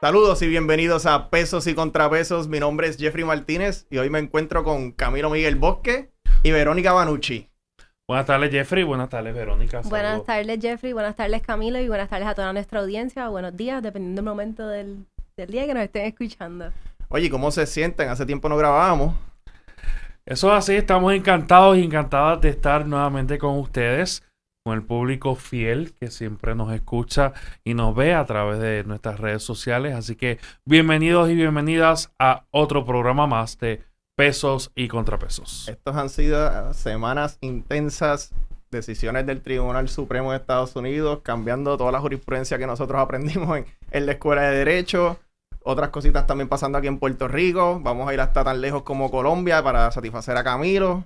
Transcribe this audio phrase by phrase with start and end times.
[0.00, 2.46] Saludos y bienvenidos a Pesos y Contrapesos.
[2.48, 6.10] Mi nombre es Jeffrey Martínez y hoy me encuentro con Camilo Miguel Bosque
[6.44, 7.50] y Verónica Banucci.
[8.06, 8.84] Buenas tardes, Jeffrey.
[8.84, 9.80] Buenas tardes, Verónica.
[9.82, 10.26] Buenas Saludos.
[10.26, 10.92] tardes, Jeffrey.
[10.92, 11.80] Buenas tardes, Camilo.
[11.80, 13.28] Y buenas tardes a toda nuestra audiencia.
[13.28, 15.04] Buenos días, dependiendo del momento del,
[15.36, 16.72] del día que nos estén escuchando.
[17.08, 18.08] Oye, ¿cómo se sienten?
[18.08, 19.16] Hace tiempo no grabábamos.
[20.24, 20.76] Eso es así.
[20.76, 24.22] Estamos encantados y encantadas de estar nuevamente con ustedes,
[24.72, 27.32] el público fiel que siempre nos escucha
[27.64, 29.94] y nos ve a través de nuestras redes sociales.
[29.94, 33.82] Así que bienvenidos y bienvenidas a otro programa más de
[34.16, 35.68] Pesos y Contrapesos.
[35.68, 38.32] Estos han sido semanas intensas,
[38.70, 43.66] decisiones del Tribunal Supremo de Estados Unidos, cambiando toda la jurisprudencia que nosotros aprendimos en,
[43.90, 45.18] en la Escuela de Derecho.
[45.62, 47.78] Otras cositas también pasando aquí en Puerto Rico.
[47.80, 51.04] Vamos a ir hasta tan lejos como Colombia para satisfacer a Camilo.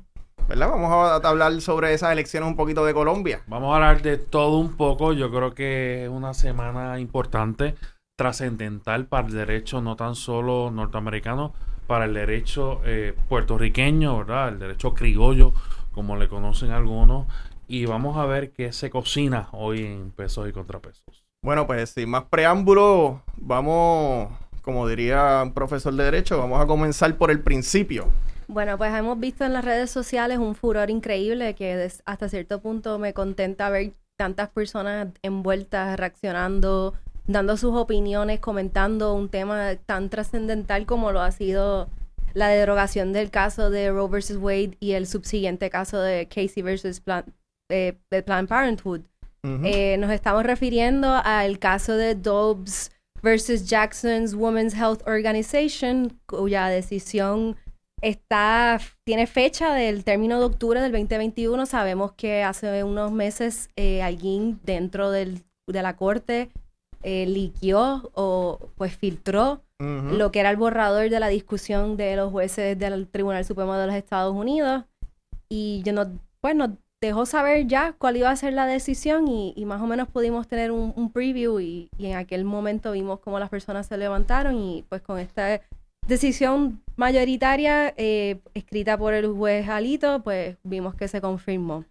[0.52, 0.68] ¿Verdad?
[0.68, 3.40] Vamos a, a hablar sobre esas elecciones un poquito de Colombia.
[3.46, 5.14] Vamos a hablar de todo un poco.
[5.14, 7.74] Yo creo que es una semana importante,
[8.18, 11.54] trascendental para el derecho no tan solo norteamericano,
[11.86, 14.50] para el derecho eh, puertorriqueño, ¿verdad?
[14.50, 15.54] El derecho criollo,
[15.90, 17.26] como le conocen algunos.
[17.66, 21.02] Y vamos a ver qué se cocina hoy en pesos y contrapesos.
[21.42, 24.28] Bueno, pues sin más preámbulo, vamos,
[24.60, 28.08] como diría un profesor de Derecho, vamos a comenzar por el principio.
[28.52, 32.98] Bueno, pues hemos visto en las redes sociales un furor increíble que hasta cierto punto
[32.98, 36.92] me contenta ver tantas personas envueltas, reaccionando,
[37.26, 41.88] dando sus opiniones, comentando un tema tan trascendental como lo ha sido
[42.34, 44.36] la derogación del caso de Roe vs.
[44.36, 47.00] Wade y el subsiguiente caso de Casey vs.
[47.00, 47.24] Plan-
[47.70, 49.00] eh, de Planned Parenthood.
[49.64, 52.92] Eh, nos estamos refiriendo al caso de Dobbs
[53.22, 57.56] versus Jackson's Women's Health Organization, cuya decisión
[58.02, 61.64] está tiene fecha del término de octubre del 2021.
[61.66, 66.50] Sabemos que hace unos meses eh, alguien dentro del- de la corte
[67.04, 70.16] eh, liqueó o pues filtró Ujú.
[70.16, 73.86] lo que era el borrador de la discusión de los jueces del Tribunal Supremo de
[73.86, 74.84] los Estados Unidos
[75.48, 76.08] y yo nos,
[76.40, 76.70] pues, nos
[77.00, 80.46] dejó saber ya cuál iba a ser la decisión y, y más o menos pudimos
[80.46, 84.56] tener un, un preview y, y en aquel momento vimos cómo las personas se levantaron
[84.56, 85.60] y pues con esta
[86.06, 91.84] decisión mayoritaria eh, escrita por el juez Alito, pues vimos que se confirmó.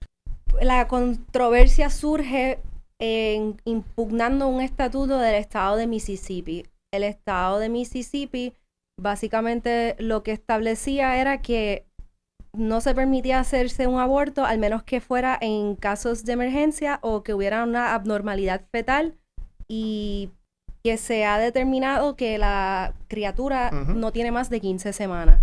[0.62, 2.60] La controversia surge
[2.98, 6.66] en impugnando un estatuto del estado de Mississippi.
[6.94, 8.54] El estado de Mississippi
[8.98, 11.86] básicamente lo que establecía era que
[12.54, 17.22] no se permitía hacerse un aborto al menos que fuera en casos de emergencia o
[17.22, 19.18] que hubiera una abnormalidad fetal
[19.68, 20.30] y
[20.84, 25.42] que se ha determinado que la criatura no tiene más de 15 semanas.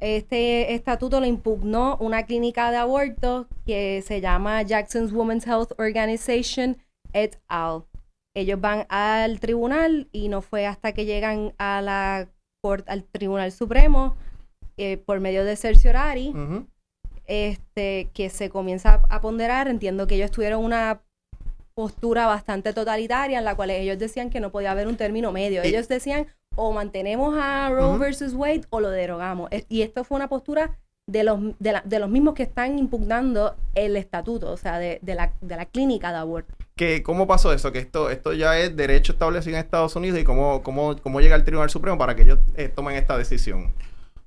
[0.00, 6.76] Este estatuto lo impugnó una clínica de aborto que se llama Jackson's Women's Health Organization
[7.12, 7.84] et al.
[8.36, 12.28] Ellos van al tribunal y no fue hasta que llegan a la
[12.86, 14.16] al Tribunal Supremo
[14.78, 16.66] eh, por medio de cerciorari Ujú.
[17.26, 19.68] este, que se comienza a, a ponderar.
[19.68, 21.02] Entiendo que ellos tuvieron una
[21.74, 25.62] postura bastante totalitaria en la cual ellos decían que no podía haber un término medio.
[25.62, 26.26] Ellos decían
[26.56, 29.50] o mantenemos a Roe versus Wade o lo derogamos.
[29.68, 33.56] Y esto fue una postura de los, de, la- de los mismos que están impugnando
[33.74, 36.54] el estatuto, o sea, de, de la, de la clínica de aborto.
[36.76, 37.72] que ¿Cómo pasó eso?
[37.72, 41.34] Que esto, esto ya es derecho establecido en Estados Unidos y cómo, cómo, cómo llega
[41.34, 43.74] al Tribunal Supremo para que ellos eh, tomen esta decisión.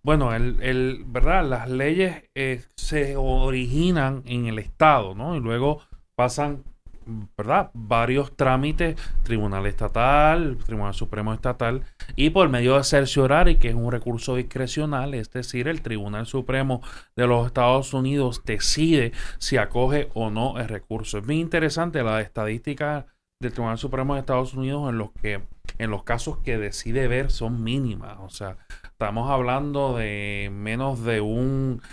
[0.04, 1.46] Bueno, el, el- ¿verdad?
[1.46, 5.36] Las leyes eh, se originan en el Estado, ¿no?
[5.36, 5.80] Y luego
[6.16, 6.64] pasan,
[7.38, 7.72] ¿verdad?
[7.74, 11.84] Varios trámites, Tribunal Estatal, Tribunal Supremo Estatal,
[12.16, 16.82] y por medio de cerciorari, que es un recurso discrecional, es decir, el Tribunal Supremo
[17.16, 21.18] de los Estados Unidos decide si acoge o no el recurso.
[21.18, 23.06] Es bien interesante la estadística
[23.42, 25.42] del Tribunal Supremo de Estados Unidos en los que
[25.80, 28.58] en los casos que decide ver son mínimas, o sea,
[28.98, 31.84] Estamos hablando de menos de un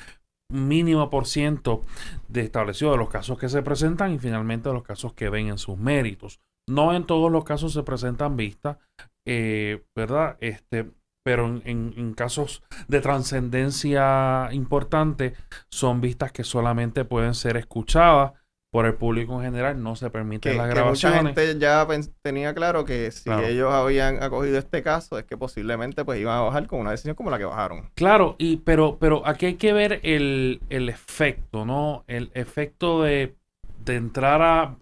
[0.50, 1.84] mínimo por ciento
[2.28, 5.48] de establecido de los casos que se presentan y finalmente de los casos que ven
[5.48, 6.40] en sus méritos.
[6.68, 8.78] No en todos los casos se presentan vistas,
[9.26, 10.36] eh, ¿verdad?
[10.40, 10.90] Este,
[11.24, 15.34] pero en, en- en casos de trascendencia importante
[15.70, 18.32] son vistas que solamente pueden ser escuchadas
[18.74, 21.36] por el público en general, no se permiten Que, las que mucha grabaciones.
[21.36, 21.86] gente ya
[22.22, 23.46] tenía claro que si Claro.
[23.46, 27.14] ellos habían acogido este caso es que posiblemente pues iban a bajar con una decisión
[27.14, 27.88] como la que bajaron.
[27.94, 32.02] Claro, y pero, pero aquí hay que ver el, el efecto, ¿no?
[32.08, 33.36] El efecto de,
[33.84, 34.74] de entrar a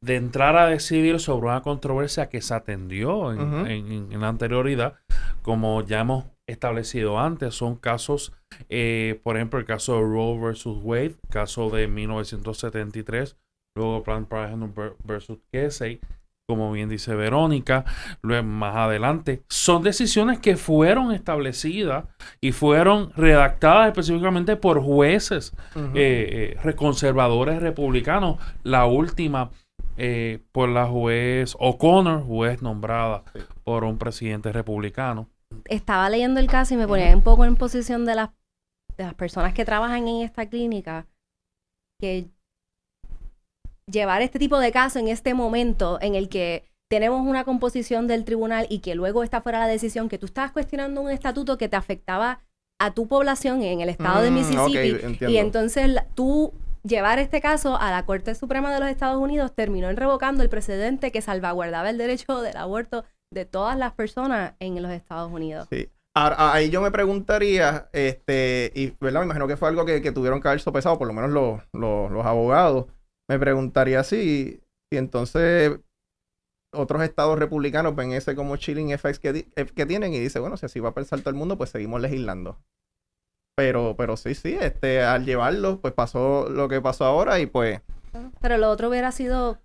[0.00, 4.94] de entrar a decidir sobre una controversia que se atendió en- en- en la anterioridad,
[5.42, 8.32] como ya hemos establecido antes, son casos,
[8.68, 13.36] eh, por ejemplo, el caso de Roe versus Wade, caso de 1973,
[13.76, 16.00] luego Planned Parenthood ver- versus Casey,
[16.48, 17.84] como bien dice Verónica,
[18.22, 22.04] luego más adelante, son decisiones que fueron establecidas
[22.40, 25.86] y fueron redactadas específicamente por jueces Ujú.
[25.94, 28.38] eh, eh, conservadores republicanos.
[28.62, 29.50] La última
[30.52, 33.24] por la juez O'Connor, juez nombrada
[33.64, 35.28] por un presidente republicano.
[35.66, 38.30] Estaba leyendo el caso y me ponía un poco en posición de las,
[38.96, 41.06] de las personas que trabajan en esta clínica,
[42.00, 42.28] que
[43.90, 48.24] llevar este tipo de caso en este momento en el que tenemos una composición del
[48.24, 51.68] tribunal y que luego está fuera la decisión, que tú estabas cuestionando un estatuto que
[51.68, 52.40] te afectaba
[52.80, 54.90] a tu población en el estado de Mm, Mississippi
[55.28, 56.52] y entonces la- tú
[56.84, 60.48] llevar este caso a la Corte Suprema de los Estados Unidos terminó en revocando el
[60.48, 65.68] precedente que salvaguardaba el derecho del aborto de todas las personas en los Estados Unidos.
[65.70, 65.90] Sí.
[66.14, 69.20] Ahora, ahí yo me preguntaría, este, y ¿verdad?
[69.20, 71.60] Me imagino que fue algo que, que tuvieron que haber sopesado, por lo menos los,
[71.74, 72.86] los, los abogados.
[73.28, 75.78] Me preguntaría si, si entonces
[76.72, 80.56] otros estados republicanos ven ese como chilling effects que, eh, que tienen y dice, bueno,
[80.56, 82.58] si así va a pensar todo el mundo, pues seguimos legislando.
[83.54, 87.80] Pero, pero sí, sí, este, al llevarlo, pues pasó lo que pasó ahora y pues,
[88.40, 89.58] Pero lo otro hubiera sido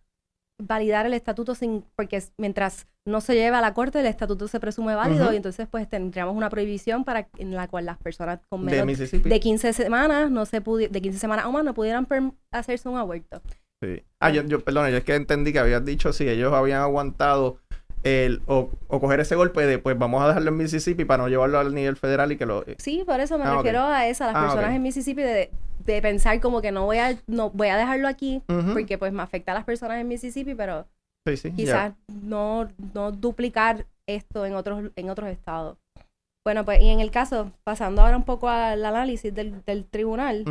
[0.62, 4.60] validar el estatuto sin, porque mientras no se lleva a la corte, el estatuto se
[4.60, 8.66] presume válido y entonces pues tendríamos una prohibición para en la cual las personas con
[8.66, 9.30] de menos Mississippi.
[9.30, 12.08] de 15 semanas no se de 15 semanas o más no pudieran
[12.52, 13.42] hacerse un aborto.
[13.84, 14.04] Sí.
[14.20, 17.58] Ah, yo, yo, perdón, yo es que entendí que habías dicho si ellos habían aguantado
[18.04, 21.30] el, o, o coger ese golpe de, pues vamos a dejarlo en Mississippi para no
[21.30, 22.64] llevarlo al nivel federal y que lo...
[22.78, 25.52] Sí, por eso me Ah, refiero a eso, a las Ah, personas en Mississippi de,
[25.86, 28.42] de pensar como que no voy a no voy a dejarlo aquí
[28.74, 30.88] porque pues me afecta a las personas en Mississippi, pero
[31.28, 35.78] Sí, sí, quizás no, no duplicar esto en otros, en otros estados.
[36.44, 40.44] Bueno, pues y en el caso, pasando ahora un poco al análisis del, del tribunal,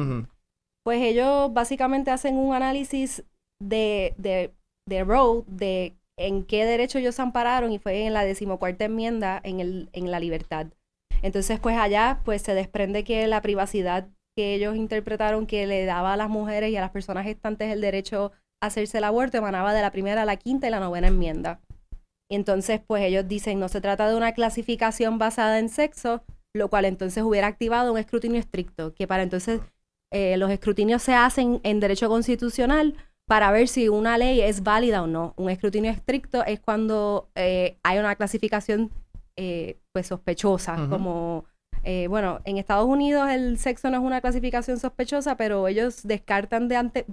[0.84, 3.24] pues ellos básicamente hacen un análisis
[3.60, 4.52] de, de,
[4.88, 9.40] de Roe, de en qué derecho ellos se ampararon y fue en la decimocuarta enmienda
[9.42, 10.66] en, el, en la libertad.
[11.22, 16.12] Entonces, pues allá pues se desprende que la privacidad que ellos interpretaron que le daba
[16.12, 18.32] a las mujeres y a las personas gestantes el derecho
[18.62, 21.60] a hacerse el aborto emanaba de la primera, la quinta y la novena enmienda.
[22.30, 26.22] Entonces, pues ellos dicen, no se trata de una clasificación basada en sexo,
[26.54, 29.60] lo cual entonces hubiera activado un escrutinio estricto, que para entonces
[30.12, 32.94] eh, los escrutinios se hacen en derecho constitucional
[33.30, 35.34] para ver si una ley es válida o no.
[35.36, 38.90] Un escrutinio estricto es cuando eh, hay una clasificación
[39.36, 41.44] eh, pues sospechosa, como
[41.84, 46.66] eh, bueno, en Estados Unidos el sexo no es una clasificación sospechosa, pero ellos descartan
[46.66, 47.04] de antes,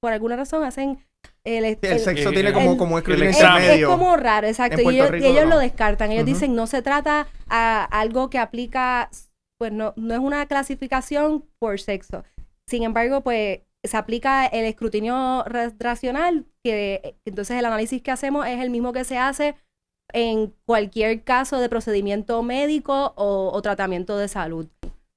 [0.00, 1.04] por alguna razón hacen
[1.42, 4.16] el, el el- sexo el- tiene como, el- como un escrutinio el es, es como
[4.16, 4.80] raro, exacto.
[4.80, 5.56] Y ellos, Rico y ellos no.
[5.56, 6.12] lo descartan.
[6.12, 9.10] Ellos dicen, no se trata a algo que aplica,
[9.58, 12.22] pues no, no es una clasificación por sexo.
[12.68, 18.10] Sin embargo, pues se aplica el escrutinio ra- racional, que eh, entonces el análisis que
[18.10, 19.54] hacemos es el mismo que se hace
[20.12, 24.66] en cualquier caso de procedimiento médico o, o tratamiento de salud.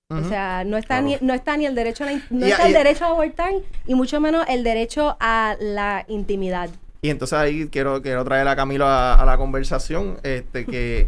[0.10, 1.18] O sea, no está, Claro.
[1.22, 3.10] ni, no está ni el derecho a la no Y- está el y- derecho a
[3.10, 3.52] abortar
[3.86, 6.69] y mucho menos el derecho a la intimidad.
[7.02, 11.07] Y entonces ahí quiero, quiero traer a Camilo a, a la conversación, este, que,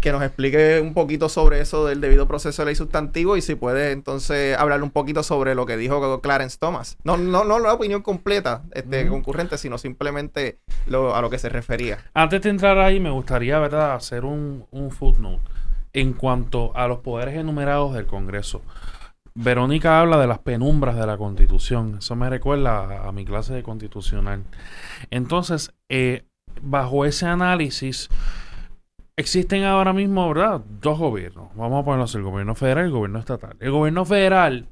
[0.00, 3.54] que nos explique un poquito sobre eso del debido proceso de ley sustantivo y si
[3.54, 6.96] puede entonces hablar un poquito sobre lo que dijo Clarence Thomas.
[7.04, 11.48] No, no, no la opinión completa, este, concurrente, sino simplemente lo, a lo que se
[11.48, 11.98] refería.
[12.14, 15.42] Antes de entrar ahí, me gustaría, ¿verdad?, hacer un, un footnote
[15.92, 18.62] en cuanto a los poderes enumerados del Congreso.
[19.34, 21.96] Verónica habla de las penumbras de la Constitución.
[21.98, 24.42] Eso me recuerda a, a mi clase de constitucional.
[25.10, 26.24] Entonces, eh,
[26.60, 28.08] bajo ese análisis,
[29.18, 31.48] existen ahora mismo, ¿verdad?, dos gobiernos.
[31.56, 33.56] Vamos a ponerlo así, el gobierno federal y el gobierno estatal.
[33.60, 34.66] El gobierno federal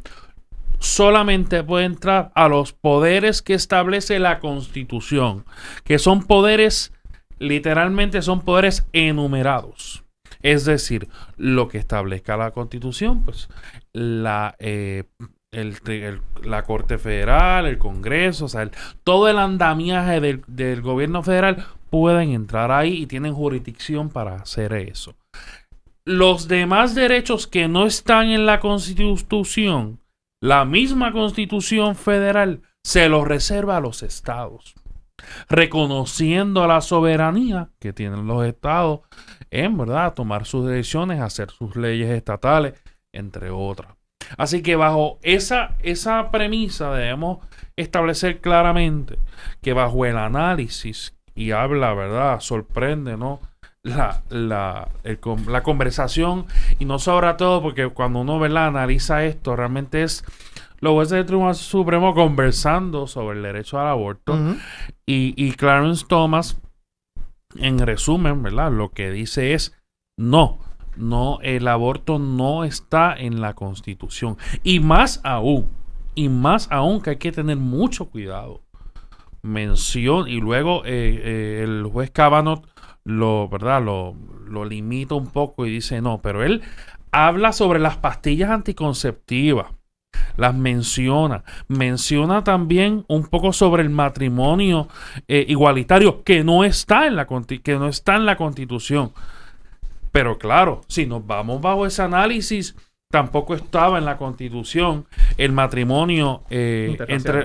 [0.79, 5.45] solamente puede entrar a los poderes que establece la Constitución,
[5.85, 6.93] que son poderes,
[7.39, 10.05] literalmente son poderes enumerados.
[10.43, 13.49] Es decir, lo que establezca la Constitución, pues
[13.93, 15.05] la, eh,
[15.51, 18.71] el la Corte Federal, el Congreso, o sea, el-
[19.03, 25.15] todo el andamiaje del gobierno federal pueden entrar ahí y tienen jurisdicción para hacer eso.
[26.05, 30.01] Los demás derechos que no están en la Constitución,
[30.41, 34.75] la misma Constitución federal se los reserva a los estados,
[35.49, 39.01] reconociendo la soberanía que tienen los estados
[39.51, 42.75] en verdad tomar sus decisiones, hacer sus leyes estatales,
[43.13, 43.97] entre otras.
[44.39, 47.39] Así que bajo esa, esa premisa debemos
[47.75, 49.19] establecer claramente
[49.63, 52.41] que bajo el análisis, y habla, ¿verdad?
[52.41, 53.41] Sorprende, ¿no?
[53.83, 56.47] La, la, el la conversación,
[56.81, 58.67] y no sobra todo, porque cuando uno ¿verdad?
[58.67, 60.25] analiza esto, realmente es
[60.81, 64.37] los jueces del Tribunal Supremo conversando sobre el derecho al aborto.
[65.07, 66.61] Y, y Clarence Thomas
[67.59, 68.73] en resumen, ¿verdad?
[68.73, 69.75] Lo que dice es
[70.19, 70.59] no,
[70.97, 74.37] no, el aborto no está en la constitución.
[74.63, 75.69] Y más aún,
[76.15, 78.63] y más aún que hay que tener mucho cuidado.
[79.47, 82.63] Mención, y luego eh, eh, el juez Kavanaugh
[83.05, 83.83] lo, ¿verdad?
[83.83, 84.17] Lo,
[84.49, 86.63] lo limita un poco y dice no, pero él
[87.13, 89.67] habla sobre las pastillas anticonceptivas
[90.37, 91.45] las menciona.
[91.69, 94.89] Menciona también un poco sobre el matrimonio
[95.29, 99.13] eh, igualitario que no, está en la, que no está en la constitución.
[100.13, 102.77] Pero claro, si nos vamos bajo ese análisis,
[103.11, 106.97] tampoco estaba en la constitución el matrimonio eh,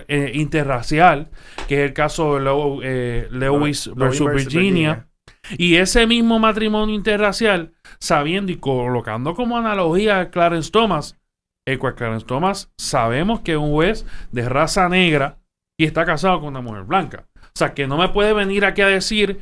[0.07, 1.29] eh, interracial.
[1.67, 5.07] que es el caso de Lewis versus Virginia.
[5.57, 11.19] Y ese mismo matrimonio interracial, sabiendo y colocando como analogía a Clarence Thomas,
[11.65, 15.39] Edward Clarence Thomas, sabemos que es un juez de raza negra
[15.77, 17.25] y está casado con una mujer blanca.
[17.35, 19.39] O sea, que no me puede venir aquí a decir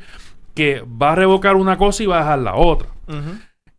[0.54, 2.88] que va a revocar una cosa y va a dejar la otra.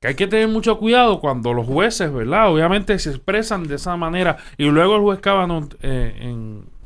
[0.02, 2.52] Que hay que tener mucho cuidado cuando los jueces, ¿verdad?
[2.52, 6.14] Obviamente se expresan de esa manera y luego el juez Kavanaugh eh,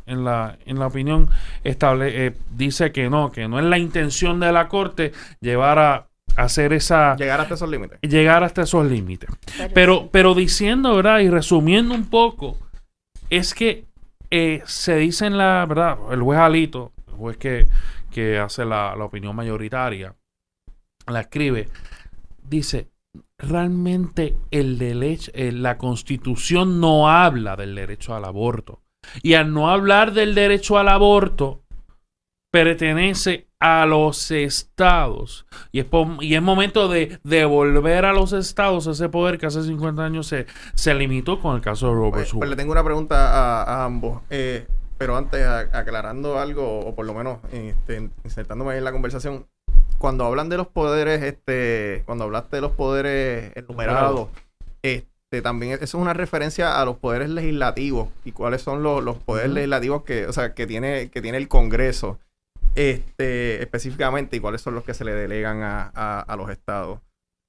[0.06, 1.30] en, la, en la opinión
[1.64, 6.08] estable, eh, dice que no, que no es la intención de la corte llevar a
[6.36, 7.16] hacer esa...
[7.16, 8.00] Llegar hasta esos límites.
[8.02, 9.30] Llegar hasta esos límites.
[9.74, 11.20] Pero, pero diciendo, ¿verdad?
[11.20, 12.58] Y resumiendo un poco,
[13.30, 13.86] es que
[14.30, 15.98] eh, se dice en la, ¿verdad?
[16.12, 17.66] El juez Alito, el juez que,
[18.12, 20.16] que hace la, opinión mayoritaria,
[21.08, 21.70] la escribe,
[22.44, 22.88] dice,
[23.38, 28.82] realmente el derecho, eh, la constitución no habla del derecho al aborto.
[29.22, 31.62] Y al no hablar del derecho al aborto,
[32.52, 35.46] pertenece a los estados.
[35.72, 35.88] Y es,
[36.22, 40.46] y es momento de devolver a los estados ese poder que hace 50 años se,
[40.74, 44.22] se limitó con el caso de Robert pues, pues le tengo una pregunta a, ambos.
[44.30, 49.46] Eh, pero antes, aclarando algo, o por lo menos este, insertándome en la conversación,
[49.98, 54.30] cuando hablan de los poderes, este, cuando hablaste de los poderes enumerados,
[54.84, 59.18] este, también eso es una referencia a los poderes legislativos y cuáles son los, los
[59.18, 62.20] poderes legislativos que, o sea, que tiene, que tiene el Congreso
[62.76, 67.00] este, específicamente y cuáles son los que se le delegan a, los estados.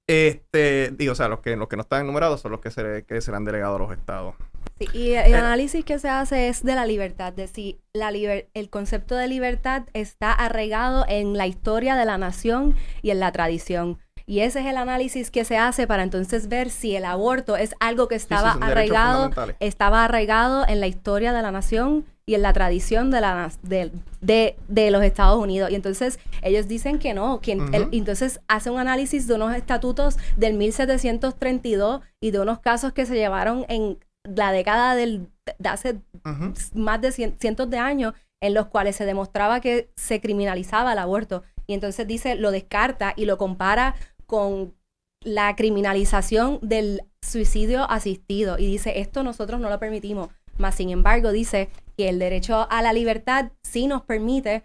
[0.08, 3.04] Este, digo, o sea, los que, los que no están enumerados son los que se,
[3.04, 4.36] que se le han delegado a los estados.
[4.78, 8.70] Sí, y el análisis que se hace es de la libertad, de si la el
[8.70, 13.98] concepto de libertad está arraigado en la historia de la nación y en la tradición.
[14.28, 17.74] Y ese es el análisis que se hace para entonces ver si el aborto es
[17.78, 19.30] algo que estaba arraigado,
[19.60, 24.56] estaba arraigado en la historia de la nación y en la tradición de, la, de,
[24.66, 25.70] de, los Estados Unidos.
[25.70, 27.52] Y entonces ellos dicen que no, que
[27.92, 33.14] entonces hace un análisis de unos estatutos del 1732 y de unos casos que se
[33.14, 33.98] llevaron en
[34.34, 35.28] la década del,
[35.58, 36.00] de hace
[36.74, 41.42] más de cientos de años en los cuales se demostraba que se criminalizaba el aborto.
[41.66, 43.94] Y entonces dice, lo descarta y lo compara
[44.26, 44.74] con
[45.22, 48.58] la criminalización del suicidio asistido.
[48.58, 50.28] Y dice, esto nosotros no lo permitimos.
[50.58, 54.64] Más sin embargo, dice que el derecho a la libertad sí nos permite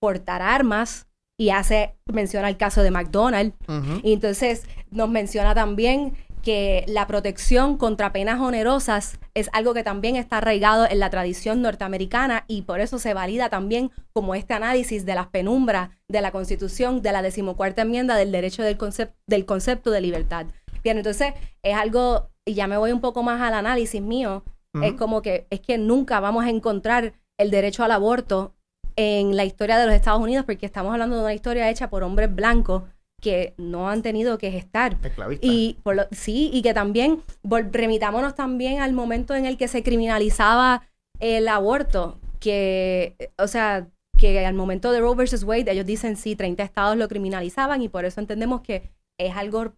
[0.00, 1.06] portar armas
[1.38, 3.56] y hace, menciona el caso de McDonald's.
[4.02, 6.14] Y entonces nos menciona también
[6.46, 11.60] que la protección contra penas onerosas es algo que también está arraigado en la tradición
[11.60, 16.30] norteamericana y por eso se valida también como este análisis de las penumbras de la
[16.30, 18.78] Constitución de la decimocuarta enmienda del derecho del,
[19.26, 20.46] del concepto de libertad.
[20.84, 21.34] Bien, entonces
[21.64, 24.44] es algo, y ya me voy un poco más al análisis mío,
[24.80, 28.54] es como que es que nunca vamos a encontrar el derecho al aborto
[28.94, 32.04] en la historia de los Estados Unidos porque estamos hablando de una historia hecha por
[32.04, 32.84] hombres blancos
[33.20, 34.96] que no han tenido que gestar.
[35.40, 39.82] Y por lo, sí, y que también remitámonos también al momento en el que se
[39.82, 40.86] criminalizaba
[41.18, 46.36] el aborto, que, o sea, que al momento de Roe versus Wade, ellos dicen sí,
[46.36, 49.74] 30 estados lo criminalizaban y por eso entendemos que es algo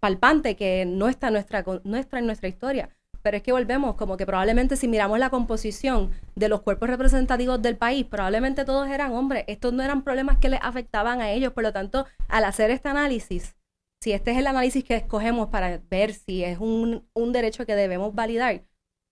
[0.00, 2.90] palpante que no está, nuestra, no está en nuestra historia.
[3.22, 7.60] Pero es que volvemos, como que probablemente si miramos la composición de los cuerpos representativos
[7.60, 9.44] del país, probablemente todos eran hombres.
[9.46, 11.52] Estos no eran problemas que les afectaban a ellos.
[11.52, 13.56] Por lo tanto, al hacer este análisis,
[14.02, 18.14] si este es el análisis que escogemos para ver si es un, derecho que debemos
[18.14, 18.64] validar,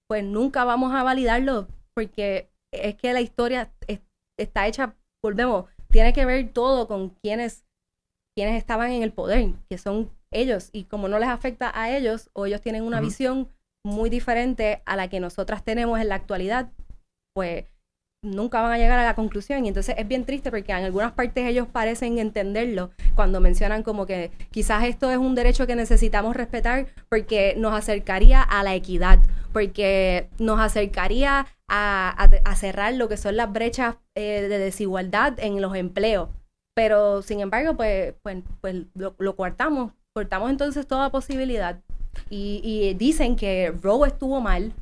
[0.09, 3.73] pues nunca vamos a validarlo porque es que la historia
[4.39, 7.67] está hecha, volvemos, tiene que ver todo con quienes,
[8.37, 10.71] quienes estaban en el poder, que son ellos.
[10.73, 13.51] Y como no les afecta a ellos o ellos tienen una visión
[13.85, 16.71] muy diferente a la que nosotras tenemos en la actualidad,
[17.35, 17.65] pues
[18.23, 19.65] nunca van a llegar a la conclusión.
[19.65, 24.07] Y entonces es bien triste porque en algunas partes ellos parecen entenderlo cuando mencionan como
[24.07, 29.21] que quizás esto es un derecho que necesitamos respetar porque nos acercaría a la equidad,
[29.53, 35.75] porque nos acercaría a, cerrar lo que son las brechas eh, de desigualdad en los
[35.77, 36.31] empleos.
[36.75, 39.93] Pero, sin embargo, pues, pues, pues lo, lo cortamos.
[40.15, 41.81] Cortamos entonces toda posibilidad.
[42.31, 44.73] Y, y dicen que Roe estuvo mal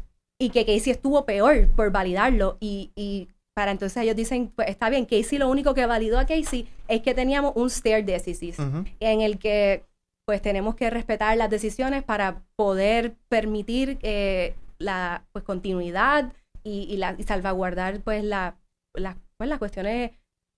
[0.40, 2.57] y que Casey estuvo peor por validarlo.
[2.61, 6.26] Y, y para entonces ellos dicen, pues está bien, Casey lo único que validó a
[6.26, 8.85] Casey es que teníamos un stare decisis Ujú.
[9.00, 9.85] en el que
[10.26, 16.33] pues tenemos que respetar las decisiones para poder permitir eh, la pues continuidad
[16.64, 18.57] y, y la, y salvaguardar pues la,
[18.95, 20.11] la- pues, las cuestiones,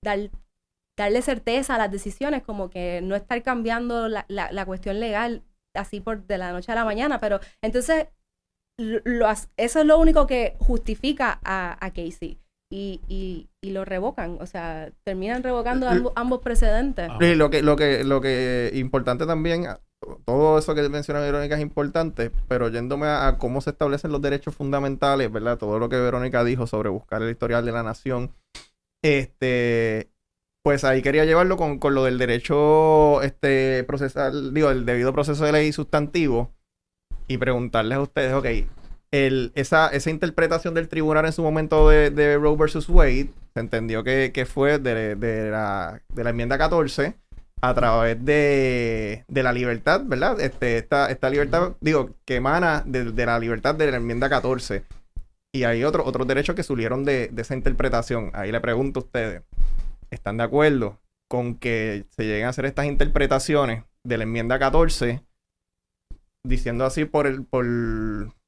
[0.03, 0.31] dar-
[0.99, 5.43] darle certeza a las decisiones, como que no estar cambiando la, la- la cuestión legal
[5.75, 8.09] así por de la noche a la mañana, pero entonces
[8.79, 12.39] lo- eso es lo único que justifica a, a Casey.
[12.71, 17.11] Y, y, y lo revocan, o sea, terminan revocando L- ambos, ambos precedentes.
[17.19, 19.67] Y lo que, lo que, lo que importante también,
[20.27, 24.21] todo eso que menciona Verónica es importante, pero yéndome a, a cómo se establecen los
[24.21, 25.57] derechos fundamentales, ¿verdad?
[25.57, 28.35] Todo lo que Verónica dijo sobre buscar el historial de la nación,
[29.03, 30.11] este,
[30.63, 35.45] pues ahí quería llevarlo con, con lo del derecho este procesal, digo, el debido proceso
[35.45, 36.53] de ley sustantivo
[37.27, 38.47] y preguntarles a ustedes, ok,
[39.11, 43.61] el, esa, esa interpretación del tribunal en su momento de, de Roe versus Wade se
[43.61, 47.17] entendió que, que fue de, de la, de la enmienda 14
[47.61, 50.41] a través de, de la libertad, ¿verdad?
[50.41, 54.85] Este, esta, esta libertad, digo, que emana de, de la libertad de la enmienda 14.
[55.53, 58.31] Y hay otro, otros derechos que surgieron de, de esa interpretación.
[58.35, 59.43] Ahí le pregunto a ustedes,
[60.11, 65.23] ¿están de acuerdo con que se lleguen a hacer estas interpretaciones de la enmienda 14?
[66.47, 67.67] Diciendo así por el, por,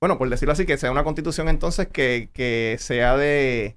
[0.00, 3.76] bueno, por decirlo así, que sea una constitución entonces que, que sea de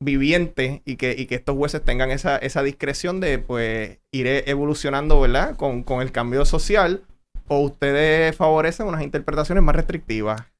[0.00, 5.20] viviente y que, y que estos jueces tengan esa, esa discreción de pues ir evolucionando,
[5.20, 5.56] ¿verdad?
[5.56, 7.04] Con, con el cambio social.
[7.46, 10.53] O ustedes favorecen unas interpretaciones más restrictivas.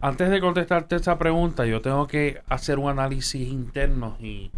[0.00, 4.50] Antes de contestarte esa pregunta, yo tengo que hacer un análisis interno y,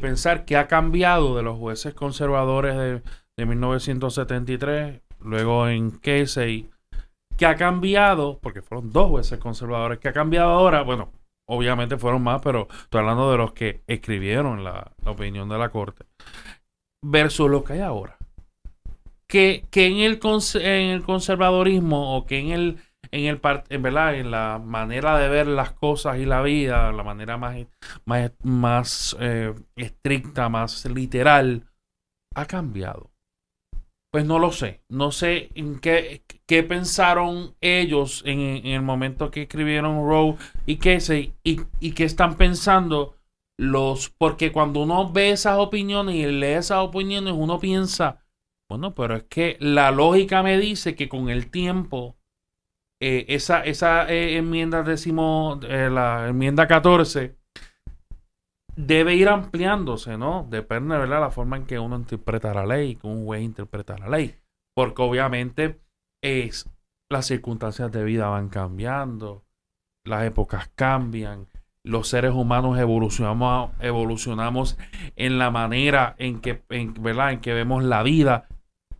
[0.00, 3.02] pensar qué ha cambiado de los jueces conservadores de,
[3.36, 6.70] de 1973, luego en Casey,
[7.36, 11.10] qué ha cambiado, porque fueron dos jueces conservadores, qué ha cambiado ahora, bueno,
[11.46, 16.04] obviamente fueron más, pero estoy hablando de los que escribieron la, opinión de la corte,
[17.02, 18.16] versus lo que hay ahora.
[19.26, 20.20] Que, que en, el
[20.62, 22.78] en el conservadorismo o que en el
[23.12, 27.04] en el en verdad en la manera de ver las cosas y la vida la
[27.04, 27.56] manera más
[28.06, 31.66] más, más eh, estricta más literal
[32.34, 33.10] ha cambiado.
[34.10, 34.82] Pues no lo sé.
[34.90, 40.76] No sé en qué, qué pensaron ellos en, en el momento que escribieron Roe y
[40.76, 43.16] Casey y, y qué están pensando
[43.58, 48.24] los porque cuando uno ve esas opiniones y lee esas opiniones uno piensa
[48.68, 52.16] bueno pero es que la lógica me dice que con el tiempo
[53.04, 57.36] eh, esa, esa eh, enmienda, decimos, eh, la enmienda 14,
[58.76, 60.46] debe ir ampliándose, ¿no?
[60.48, 61.20] Depende, ¿verdad?
[61.20, 64.36] La forma en que uno interpreta la ley, que un juez interpreta la ley.
[64.76, 65.80] Porque obviamente
[66.22, 66.70] es,
[67.10, 69.42] las circunstancias de vida van cambiando,
[70.06, 71.48] las épocas cambian,
[71.84, 74.78] los seres humanos evolucionamos, evolucionamos
[75.16, 77.32] en la manera en que, en, ¿verdad?
[77.32, 78.46] En que vemos la vida.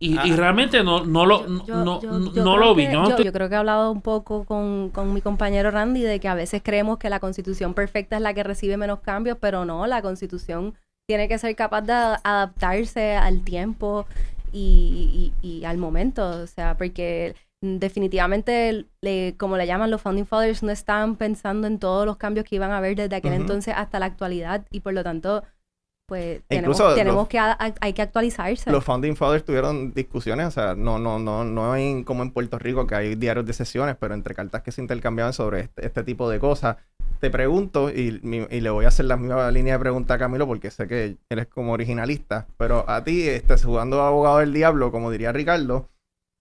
[0.03, 0.35] Y, y Ah.
[0.35, 2.87] realmente no, no lo, Yo- yo- no, yo- no- yo no creo lo vi.
[2.87, 6.19] que- no yo, creo que he hablado un poco con, con mi compañero Randy de
[6.19, 9.63] que a veces creemos que la constitución perfecta es la que recibe menos cambios, pero
[9.65, 10.73] no, la constitución
[11.07, 14.05] tiene que ser capaz de adaptarse al tiempo
[14.51, 20.25] y, y- y al momento, o sea, porque definitivamente, le- como le llaman los Founding
[20.25, 23.73] Fathers, no estaban pensando en todos los cambios que iban a haber desde aquel entonces
[23.77, 25.43] hasta la actualidad y por lo tanto,
[26.13, 28.71] pues tenemos, tenemos los- que, a- a- hay que actualizarse.
[28.71, 32.59] Los Founding Fathers tuvieron discusiones, o sea, no, no, no, no en, como en Puerto
[32.59, 36.03] Rico que hay diarios de sesiones, pero entre cartas que se intercambiaban sobre este, este
[36.03, 36.77] tipo de cosas.
[37.19, 40.69] Te pregunto, y, le voy a hacer la misma línea de pregunta a Camilo, porque
[40.71, 45.31] sé que eres como originalista, pero a ti, estás jugando abogado del diablo, como diría
[45.31, 45.87] Ricardo,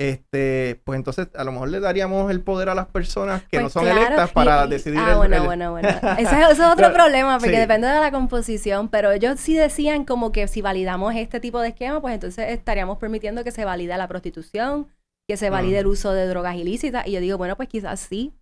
[0.00, 3.64] este, pues entonces a lo mejor le daríamos el poder a las personas que no
[3.64, 5.88] Pues son claro, electas para y- decidir Ah, el- bueno, el- bueno, bueno.
[6.18, 7.60] Ese, ese es otro Pero- problema, porque sí.
[7.60, 11.68] depende de la composición, pero ellos sí decían como que si validamos este tipo de
[11.68, 14.88] esquema, pues entonces estaríamos permitiendo que se valide la prostitución,
[15.28, 15.80] que se valide Mm.
[15.80, 18.32] el uso de drogas ilícitas, y yo digo, bueno, pues quizás sí.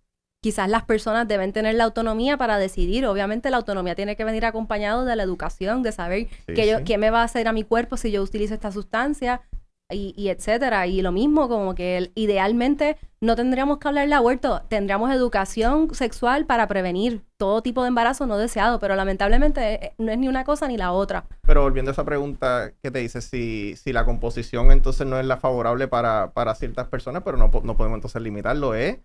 [0.43, 3.05] Quizás las personas deben tener la autonomía para decidir.
[3.05, 6.79] Obviamente la autonomía tiene que venir acompañado de la educación, de saber Sí, qué, yo,
[6.79, 6.83] sí.
[6.85, 9.41] qué me va a hacer a mi cuerpo si yo utilizo esta sustancia
[9.91, 10.87] y, etcétera.
[10.87, 16.45] Y lo mismo, como que idealmente no tendríamos que hablar de aborto, tendríamos educación sexual
[16.45, 20.43] para prevenir todo tipo de embarazo no deseado, pero lamentablemente eh, no es ni una
[20.43, 21.25] cosa ni la otra.
[21.45, 25.25] Pero volviendo a esa pregunta que te dice, si, si la composición entonces no es
[25.25, 29.03] la favorable para, para ciertas personas, pero no, no podemos entonces limitarlo, ¿eh?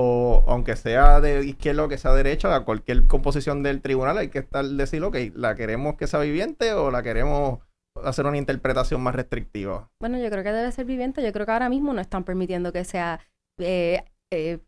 [0.00, 4.28] O aunque sea de izquierda o que sea derecha, a cualquier composición del tribunal hay
[4.28, 7.58] que estar decir, ok, ¿la queremos que sea viviente o la queremos
[8.04, 9.88] hacer una interpretación más restrictiva?
[10.00, 11.22] Bueno, yo creo que debe ser viviente.
[11.22, 13.20] Yo creo que ahora mismo no están permitiendo que sea
[13.60, 14.58] eh, eh,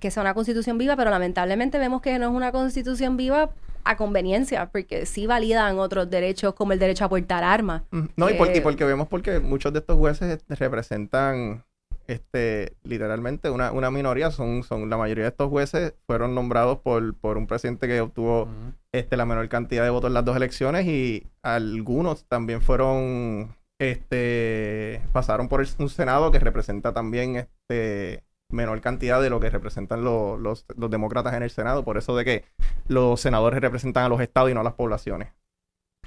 [0.00, 3.50] que sea una constitución viva, pero lamentablemente vemos que no es una constitución viva
[3.84, 7.82] a conveniencia, porque sí validan otros derechos como el derecho a portar armas.
[7.90, 11.64] Mm, No, y, por- y porque vemos porque muchos de estos jueces este, representan
[12.06, 17.14] este literalmente una, una minoría, son, son la mayoría de estos jueces fueron nombrados por,
[17.14, 18.48] por un presidente que obtuvo.
[18.94, 25.02] Este, la menor cantidad de votos en las dos elecciones y algunos también fueron, este,
[25.12, 30.04] pasaron por el- un Senado que representa también este, menor cantidad de lo que representan
[30.04, 32.44] lo- los, los demócratas en el Senado, por eso de que
[32.86, 35.28] los senadores representan a los estados y no a las poblaciones.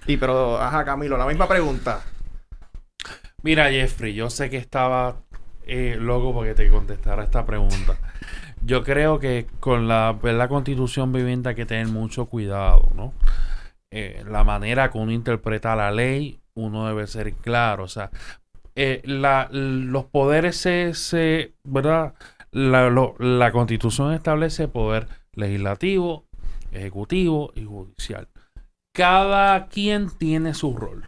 [0.06, 2.02] Y pero, ajá, Camilo, la misma pregunta.
[3.44, 5.18] Mira, Jeffrey, yo sé que estaba
[5.66, 7.98] eh, loco porque te contestara esta pregunta.
[8.64, 13.14] Yo creo que con la, la constitución viviente hay que tener mucho cuidado, ¿no?
[13.92, 17.84] Eh, la manera que uno interpreta la ley, uno debe ser claro.
[17.86, 18.12] O sea,
[18.76, 22.14] eh, la- los poderes se, ¿verdad?
[22.52, 22.90] La,
[23.20, 26.26] la constitución establece poder legislativo,
[26.72, 28.28] ejecutivo y judicial.
[28.94, 31.08] Cada quien tiene su rol.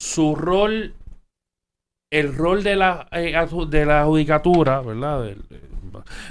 [0.00, 0.94] Su rol
[2.10, 3.34] el rol de la, eh,
[3.68, 5.34] de la judicatura, ¿verdad?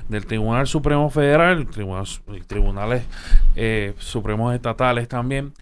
[0.08, 1.68] Del Tribunal Supremo Federal,
[2.48, 3.04] tribunales
[3.56, 5.54] eh, supremos estatales también,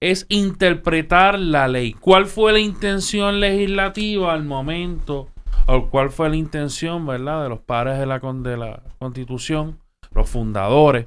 [0.00, 1.94] es interpretar la ley.
[1.94, 5.28] ¿Cuál fue la intención legislativa al momento?
[5.66, 9.78] ¿O cuál fue la intención, verdad, de los padres de la, de la Constitución,
[10.12, 11.06] los fundadores,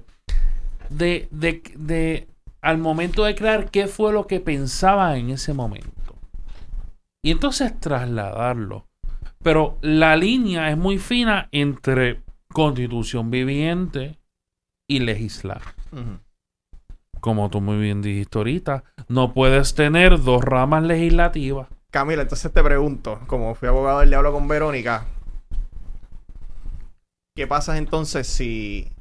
[0.90, 2.28] de, de, de,
[2.62, 6.16] al momento de crear qué fue lo que pensaban en ese momento?
[7.24, 8.88] Y entonces trasladarlo.
[9.44, 12.22] Pero la línea es muy fina entre
[12.58, 14.18] constitución viviente
[14.90, 15.62] y legislar.
[17.20, 21.68] Como tú muy bien dijiste ahorita, no puedes tener dos ramas legislativas.
[21.92, 25.06] Camila, entonces te pregunto, como fui abogado del diablo con Verónica,
[27.36, 28.92] ¿qué pasa entonces si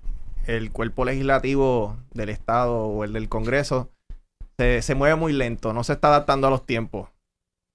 [0.45, 3.89] el cuerpo legislativo del Estado o el del Congreso
[4.59, 7.09] se, se mueve muy lento, no se está adaptando a los tiempos?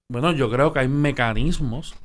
[0.08, 1.96] Bueno, yo creo que hay mecanismos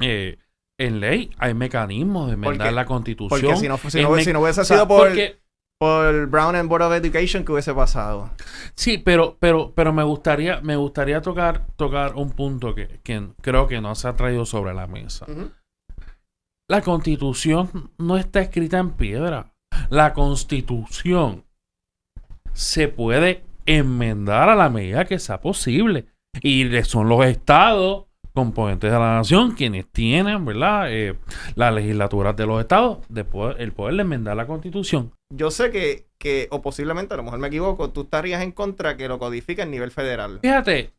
[0.00, 0.38] eh,
[0.78, 3.28] en ley, hay mecanismos de enmendar la constitución.
[3.40, 5.40] Porque si no, si no, si no hubiese sido por, porque-
[5.80, 8.30] por Brown and Board of Education, ¿qué hubiese pasado?
[8.74, 13.66] Sí, pero, pero, pero me gustaría, me gustaría tocar, tocar un punto que, que creo
[13.68, 15.26] que no se ha traído sobre la mesa.
[16.68, 19.52] La constitución no está escrita en piedra.
[19.88, 21.44] La constitución
[22.52, 26.06] se puede enmendar a la medida que sea posible.
[26.42, 28.06] Y son los estados,
[28.38, 30.86] componentes de la nación, quienes tienen, ¿verdad?
[30.92, 31.16] Eh,
[31.56, 35.10] las legislaturas de los estados, de poder- el poder de enmendar la constitución.
[35.34, 38.96] Yo sé que, que, o posiblemente, a lo mejor me equivoco, tú estarías en contra
[38.96, 40.38] que lo codifique a nivel federal.
[40.40, 40.92] Fíjate,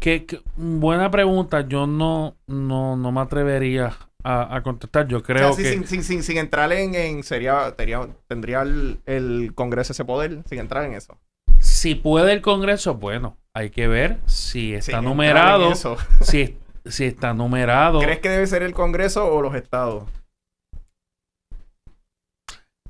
[0.00, 1.66] que, que- buena pregunta.
[1.66, 5.08] Yo no, no, no me atrevería a, a contestar.
[5.08, 5.70] Yo O creo sea, sí, que...
[5.70, 7.74] sin, sin, sin, sin entrar en, en sería,
[8.28, 11.18] tendría el, el Congreso ese poder, sin entrar en eso.
[11.60, 15.68] Si puede el Congreso, bueno, hay que ver si está numerado.
[16.20, 18.00] Si, si está numerado.
[18.00, 20.04] ¿Crees que debe ser el Congreso o los estados?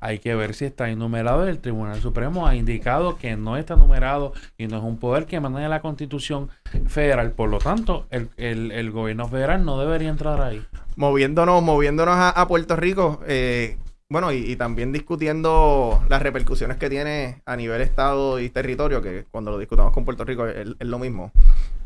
[0.01, 1.47] Hay que ver si está enumerado.
[1.47, 5.37] El Tribunal Supremo ha indicado que no está numerado y no es un poder que
[5.37, 6.49] emana de la Constitución
[6.87, 7.31] Federal.
[7.31, 10.63] Por lo tanto, el, el- el gobierno federal no debería entrar ahí.
[10.95, 13.77] Moviéndonos, moviéndonos a, a Puerto Rico, eh,
[14.09, 19.51] bueno, y, también discutiendo las repercusiones que tiene a nivel estado y territorio, que cuando
[19.51, 21.31] lo discutamos con Puerto Rico es, lo mismo.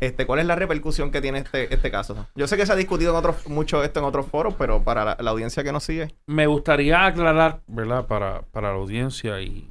[0.00, 2.26] Este, ¿cuál es la repercusión que tiene este, este caso?
[2.34, 5.04] Yo sé que se ha discutido en otros, mucho esto en otros foros, pero para
[5.04, 6.14] la, la audiencia que nos sigue.
[6.26, 8.06] Me gustaría aclarar, ¿verdad?
[8.06, 9.70] Para, para la audiencia y,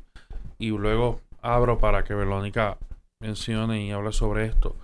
[0.58, 2.78] y luego abro para que Verónica
[3.20, 4.76] mencione y hable sobre esto.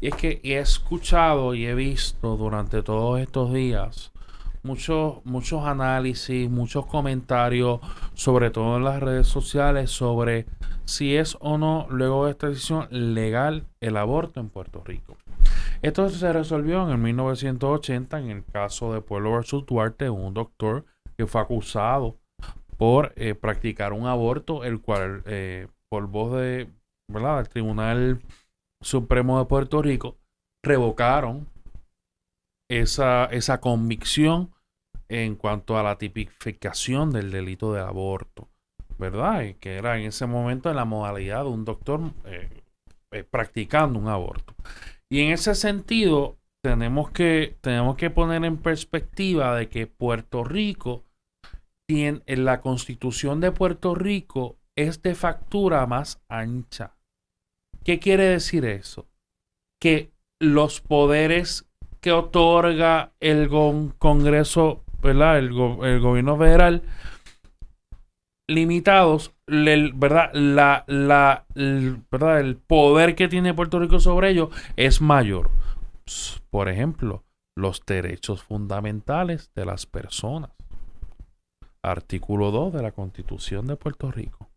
[0.00, 4.12] Y es que he escuchado y he visto durante todos estos días
[4.62, 7.80] muchos, muchos análisis, muchos comentarios,
[8.14, 10.46] sobre todo en las redes sociales, sobre
[10.84, 15.16] si es o no, luego de esta decisión, legal el aborto en Puerto Rico.
[15.82, 20.84] Esto se resolvió en el 1980 en el caso de Pueblo versus Duarte, un doctor
[21.16, 22.16] que fue acusado
[22.76, 26.68] por eh, practicar un aborto, el cual eh, por voz de,
[27.08, 27.36] ¿verdad?
[27.36, 28.22] del Tribunal
[28.80, 30.16] Supremo de Puerto Rico
[30.64, 31.48] revocaron
[32.70, 34.52] esa, esa convicción
[35.08, 38.48] en cuanto a la tipificación del delito de aborto,
[38.98, 39.54] ¿verdad?
[39.58, 42.50] Que era en ese momento en la modalidad de un doctor eh,
[43.12, 44.54] eh, practicando un aborto.
[45.10, 51.04] Y en ese sentido, tenemos que, tenemos que poner en perspectiva de que Puerto Rico
[51.88, 56.96] tiene, en la constitución de Puerto Rico es de factura más ancha.
[57.82, 59.08] ¿Qué quiere decir eso?
[59.80, 61.67] que los poderes
[62.00, 63.48] que otorga el
[63.98, 65.38] Congreso, ¿verdad?
[65.38, 66.82] El, go- el gobierno federal,
[68.48, 70.30] limitados, el- ¿verdad?
[70.32, 71.44] La, la,
[72.10, 72.40] ¿verdad?
[72.40, 75.50] El poder que tiene Puerto Rico sobre ellos es mayor.
[76.50, 77.24] Por ejemplo,
[77.56, 80.50] los derechos fundamentales de las personas.
[81.82, 84.48] Artículo 2 de la Constitución de Puerto Rico.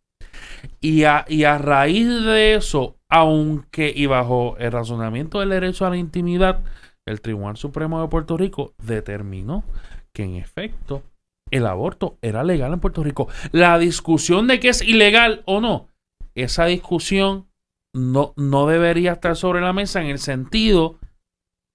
[0.80, 5.90] Y a, y a raíz de eso, aunque y bajo el razonamiento del derecho a
[5.90, 6.60] la intimidad,
[7.06, 9.64] el Tribunal Supremo de Puerto Rico determinó
[10.12, 11.02] que en efecto
[11.50, 13.28] el aborto era legal en Puerto Rico.
[13.50, 15.88] La discusión de que es ilegal o no,
[16.34, 17.46] esa discusión
[17.94, 20.98] no, no debería estar sobre la mesa en el sentido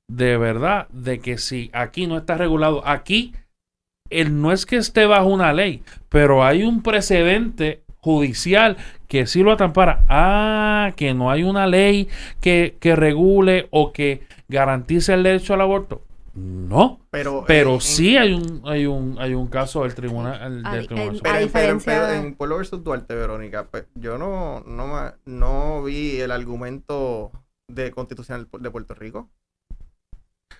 [0.09, 3.33] de verdad de que si aquí no está regulado, aquí
[4.09, 9.43] el, no es que esté bajo una ley, pero hay un precedente judicial que sí
[9.43, 10.05] lo atampara.
[10.07, 12.07] Ah, que no hay una ley
[12.39, 16.01] que, que regule o que garantice el derecho al aborto.
[16.33, 20.85] No, Pero, pero en- sí hay un, hay un, hay un caso del tribunal, del
[20.87, 21.21] tribunal en-.
[21.23, 25.13] Pero, A en- pero pero de- en Pueblo versus Duarte, Verónica, pues, yo no, no,
[25.25, 27.31] no vi el argumento
[27.67, 29.29] de constitucional de Puerto Rico.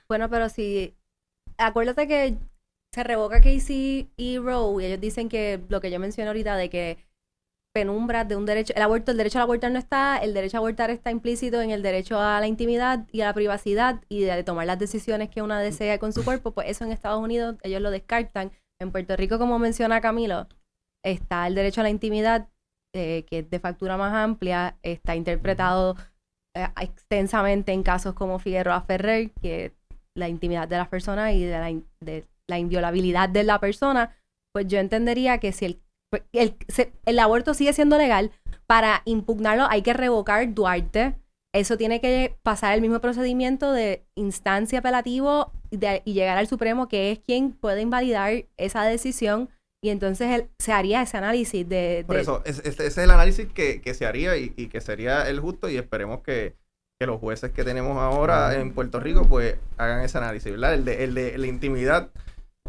[0.10, 0.96] Bueno, pero si.
[1.60, 2.38] Acuérdate que
[2.94, 6.70] se revoca Casey y Roe, y ellos dicen que lo que yo mencioné ahorita de
[6.70, 6.98] que
[7.78, 8.74] penumbras de un derecho.
[8.76, 11.70] El aborto, el derecho al abortar no está, el derecho a abortar está implícito en
[11.70, 15.44] el derecho a la intimidad y a la privacidad y de tomar las decisiones que
[15.44, 18.52] una desea con su cuerpo, pues eso en Estados Unidos ellos lo descartan.
[18.80, 20.48] En Puerto Rico, como menciona Camilo,
[21.04, 22.50] está el derecho a la intimidad,
[22.96, 25.96] eh, que es de factura más amplia, está interpretado
[26.56, 29.76] eh, extensamente en casos como Figueroa Ferrer, que
[30.16, 31.84] la intimidad de las personas y de
[32.48, 34.16] la, inviolabilidad de la persona,
[34.52, 35.82] pues yo entendería que si el,
[36.34, 38.32] el, se- el aborto sigue siendo legal,
[38.66, 41.16] para impugnarlo hay que revocar Duarte.
[41.56, 46.48] Eso tiene que pasar el mismo procedimiento de instancia apelativo y, de- y llegar al
[46.48, 49.50] Supremo, que es quien puede invalidar esa decisión.
[49.84, 52.04] Y entonces él- se haría ese análisis de...
[52.06, 54.82] Por eso, es- es- ese es el análisis que, que se haría y, y que
[54.82, 56.56] sería el justo y esperemos que,
[57.00, 60.74] que los jueces que tenemos ahora en Puerto Rico pues hagan ese análisis, ¿verdad?
[60.74, 62.10] El de, el de la intimidad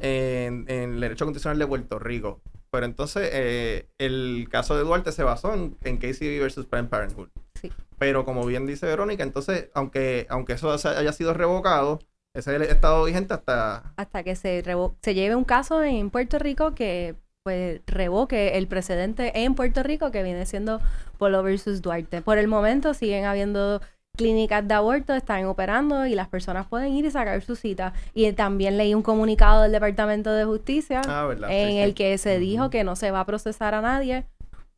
[0.01, 2.41] en, en el derecho constitucional de Puerto Rico.
[2.71, 7.29] Pero entonces eh, el caso de Duarte se basó en, en Casey versus Planned Parenthood.
[7.55, 7.73] Sí.
[7.99, 11.99] Pero como bien dice Verónica, entonces aunque, aunque eso haya sido revocado,
[12.35, 13.95] ese es el estado vigente hasta...
[13.97, 18.69] hasta que se, revo- se lleve un caso en Puerto Rico que pues revoque el
[18.69, 20.81] precedente en Puerto Rico que viene siendo
[21.17, 22.21] Polo versus Duarte.
[22.21, 23.81] Por el momento siguen habiendo
[24.19, 27.95] clínicas de aborto, están operando y las personas pueden ir y sacar su cita.
[28.13, 31.79] Y también leí un comunicado del Departamento de Justicia Ah, en sí.
[31.79, 34.27] el que se dijo que no se va a procesar a nadie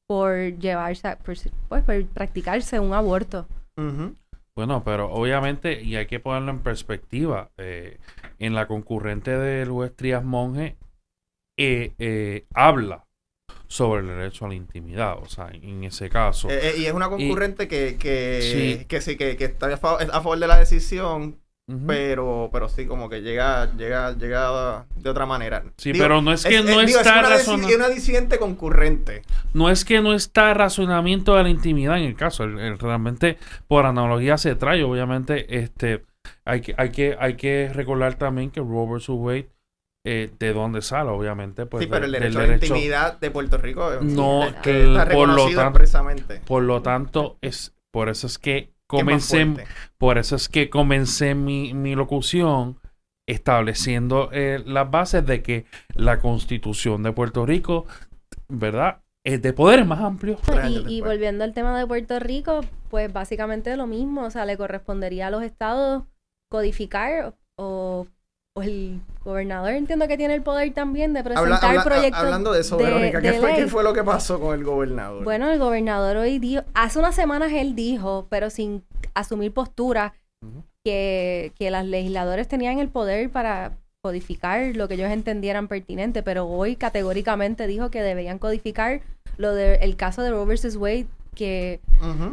[0.07, 1.35] por llevarse, a- por,
[1.69, 3.47] pues, por practicarse un aborto.
[4.55, 7.99] Bueno, pero obviamente, y hay que ponerlo en perspectiva, eh,
[8.39, 10.77] en la concurrente del juez Trías Monge,
[11.59, 13.05] eh, eh, habla
[13.73, 16.51] sobre el derecho a la intimidad, o sea, en ese caso.
[16.51, 18.85] Eh, eh, y es una concurrente que, que, Sí.
[18.87, 21.39] que sí, que, que está a favor, a favor de la decisión,
[21.87, 25.63] pero, pero sí, como que llega, llega, llega de otra manera.
[25.77, 29.23] Sí, pero no es que no está una, es una disidente concurrente.
[29.55, 33.39] No es que no está razonamiento de la intimidad en el caso, el- el- realmente
[33.69, 36.03] por analogía se trae, obviamente, este,
[36.45, 39.09] hay que, hay que, hay que recordar también que Roe vs.
[39.11, 39.49] Wade,
[40.05, 43.59] eh, de dónde sale, obviamente, pues sí, pero el derecho a la intimidad de Puerto
[43.59, 46.41] Rico eh, No, que está por lo tanto- expresamente.
[46.47, 49.47] Por lo tanto, es por eso es que es comencé,
[49.99, 52.79] por eso es que comencé mi, mi locución
[53.29, 57.87] estableciendo eh, las bases de que la Constitución de Puerto Rico,
[58.49, 59.03] ¿verdad?
[59.25, 60.41] Es de poderes más amplios.
[60.49, 61.01] Y, y después.
[61.03, 65.31] volviendo al tema de Puerto Rico, pues básicamente lo mismo, o sea, le correspondería a
[65.31, 66.05] los estados
[66.51, 68.07] codificar o,
[68.55, 72.53] o el gobernador entiendo que tiene el poder también de Habla- presentar habla- proyectos hablando
[72.53, 75.23] de eso, de- Verónica, ¿qué de fue, qué fue lo que pasó con el gobernador?
[75.23, 78.83] Bueno, el gobernador hoy dijo, hace unas semanas él dijo, pero sin
[79.15, 80.15] asumir postura,
[80.85, 86.47] que, que los legisladores tenían el poder para codificar lo que ellos entendieran pertinente, pero
[86.47, 89.03] hoy categóricamente dijo que deberían codificar
[89.37, 91.81] lo del caso de Roe versus Wade, que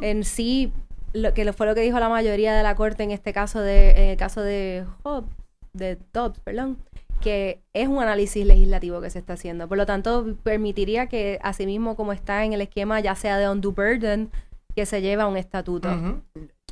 [0.01, 0.71] en sí,
[1.13, 3.91] lo que fue lo que dijo la mayoría de la corte en este caso de,
[3.91, 5.29] en el caso de Hobbes,
[5.77, 6.77] de Dobbs, perdón,
[7.21, 9.67] que es un análisis legislativo que se está haciendo.
[9.67, 13.71] Por lo tanto, permitiría que, asimismo como está en el esquema, ya sea de undue
[13.71, 14.29] burden,
[14.75, 15.89] que se lleva a un estatuto.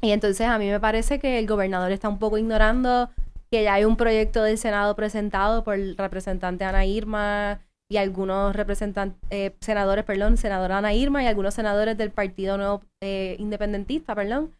[0.01, 3.09] Y entonces a mí me parece que el gobernador está un poco ignorando
[3.49, 8.55] que ya hay un proyecto del Senado presentado por el representante Ana Irma y algunos
[8.55, 14.51] representantes, senadores, perdón, senadora Ana Irma y algunos senadores del Partido Nuevo eh, Independentista, perdón,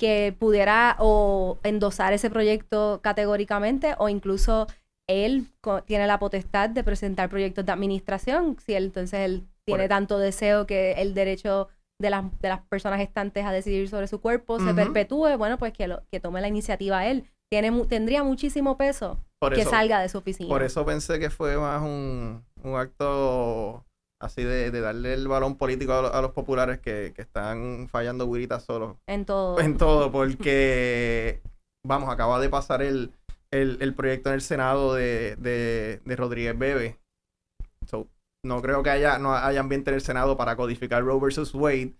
[0.00, 4.66] que pudiera o endosar ese proyecto categóricamente o incluso
[5.06, 5.46] él
[5.84, 10.66] tiene la potestad de presentar proyectos de administración, si él, entonces él tiene tanto deseo
[10.66, 11.68] que el derecho
[12.00, 15.74] de las, de las personas estantes a decidir sobre su cuerpo se perpetúe, bueno, pues
[15.74, 17.24] que, lo, que tome la iniciativa él.
[17.52, 19.22] Tiene, tendría muchísimo peso
[19.54, 20.48] que salga de su oficina.
[20.48, 23.84] Por eso pensé que fue más un, un acto
[24.20, 28.96] así de, darle el balón político a, los populares que, están fallando guiritas solos.
[29.06, 29.58] En todo.
[29.58, 31.40] En todo, porque,
[31.86, 33.12] vamos, acaba de pasar el,
[33.50, 36.98] el, proyecto en el Senado de, de, Rodríguez Bebe.
[38.44, 41.94] no creo que haya, no haya ambiente en el Senado para codificar Roe versus Wade.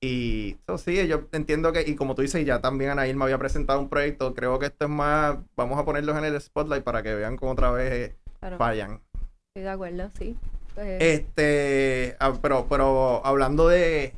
[0.00, 3.38] Y eso sí, yo entiendo que, y como tú dices, ya también Ana me había
[3.38, 7.02] presentado un proyecto, creo que esto es más, vamos a ponerlos en el spotlight para
[7.02, 8.14] que vean cómo otra vez
[8.56, 9.00] fallan.
[9.48, 10.36] Estoy de acuerdo, sí.
[10.78, 14.14] Pues, este, ah, pero, pero hablando de,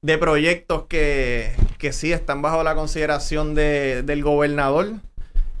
[0.00, 4.94] de proyectos que, que sí están bajo la consideración de, del gobernador,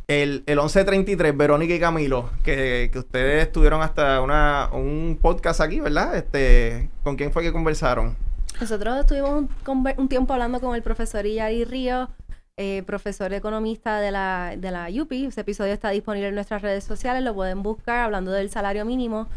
[0.08, 6.16] el, el 1133, Verónica y Camilo, que, ustedes tuvieron hasta una, un podcast aquí, ¿verdad?
[6.16, 8.16] Este, ¿Con quién fue que conversaron?
[8.60, 12.10] Nosotros estuvimos un, tiempo hablando con el profesor Iyari Río,
[12.56, 15.26] eh, profesor economista de la, de la UPI.
[15.26, 19.28] Ese episodio está disponible en nuestras redes sociales, lo pueden buscar hablando del salario mínimo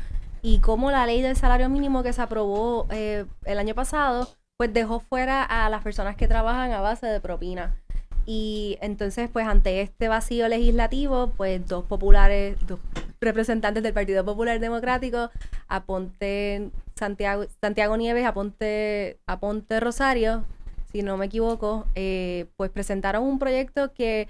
[0.45, 4.71] y cómo la ley del salario mínimo que se aprobó eh, el año pasado, pues
[4.71, 7.81] dejó fuera a las personas que trabajan a base de propina.
[8.27, 12.79] Y entonces, pues ante este vacío legislativo, pues dos populares, dos
[13.19, 15.31] representantes del Partido Popular Democrático,
[15.67, 20.45] Aponte Santiago, Santiago Nieves, Aponte, Aponte Rosario,
[20.91, 24.27] si no me equivoco, eh, pues presentaron un proyecto que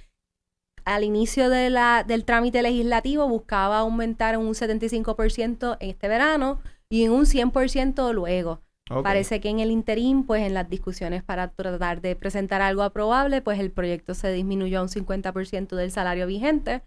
[0.85, 7.11] al inicio de la, del trámite legislativo buscaba aumentar un 75% este verano y en
[7.11, 8.61] un 100% luego.
[9.03, 13.41] Parece que en el interín, pues en las discusiones para tratar de presentar algo aprobable,
[13.41, 16.83] pues el proyecto se disminuyó a un 50% del salario vigente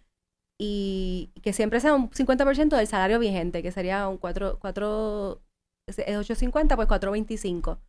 [0.61, 5.43] y que siempre sea un 50% del salario vigente, que sería un 4, 4
[5.89, 7.81] es 8.50, pues 4.25.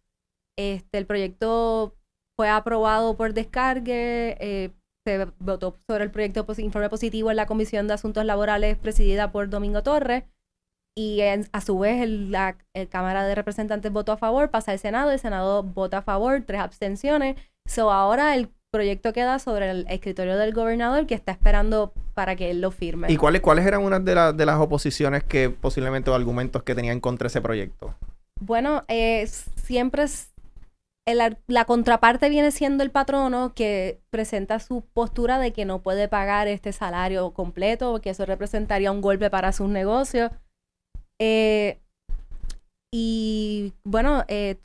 [0.58, 1.96] Este, el proyecto
[2.36, 4.72] fue aprobado por descargue, eh,
[5.06, 9.50] se votó sobre el proyecto informe positivo en la Comisión de Asuntos Laborales presidida por
[9.50, 10.24] Domingo Torres
[10.96, 12.58] y a su vez la
[12.90, 16.60] Cámara de Representantes votó a favor, pasa el Senado, el Senado vota a favor, tres
[16.60, 17.38] abstenciones.
[17.66, 22.52] So ahora el proyecto queda sobre el escritorio del gobernador que está esperando para que
[22.52, 23.10] él lo firme.
[23.10, 27.00] ¿Y cuáles, cuáles eran unas de, de las oposiciones que posiblemente o argumentos que tenían
[27.00, 27.96] contra ese proyecto?
[28.42, 30.32] Bueno, eh, siempre es
[31.16, 36.48] la contraparte viene siendo el patrono que presenta su postura de que no puede pagar
[36.48, 40.32] este salario completo, que eso representaría un golpe para sus negocios.
[41.20, 41.80] Eh,
[42.94, 44.58] y bueno, eh,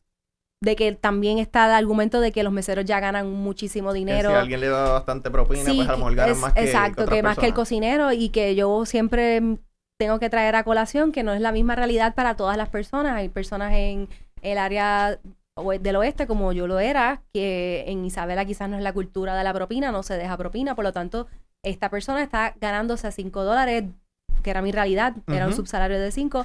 [0.65, 4.31] de que también está el argumento de que los meseros ya ganan muchísimo dinero.
[4.31, 7.23] si alguien le da bastante propina, pues a lo mejor ganan más que Exacto, que,
[7.23, 9.59] más que el cocinero y que yo siempre
[9.99, 13.15] tengo que traer a colación que no es la misma realidad para todas las personas.
[13.17, 14.09] Hay personas en
[14.43, 15.19] el área
[15.81, 19.45] del oeste como yo lo era, que en Isabela quizás no es la cultura de
[19.45, 21.29] la propina, no se deja propina, por lo tanto,
[21.63, 23.85] esta persona está ganándose 5 dólares,
[24.43, 26.45] que era mi realidad, era un subsalario de 5,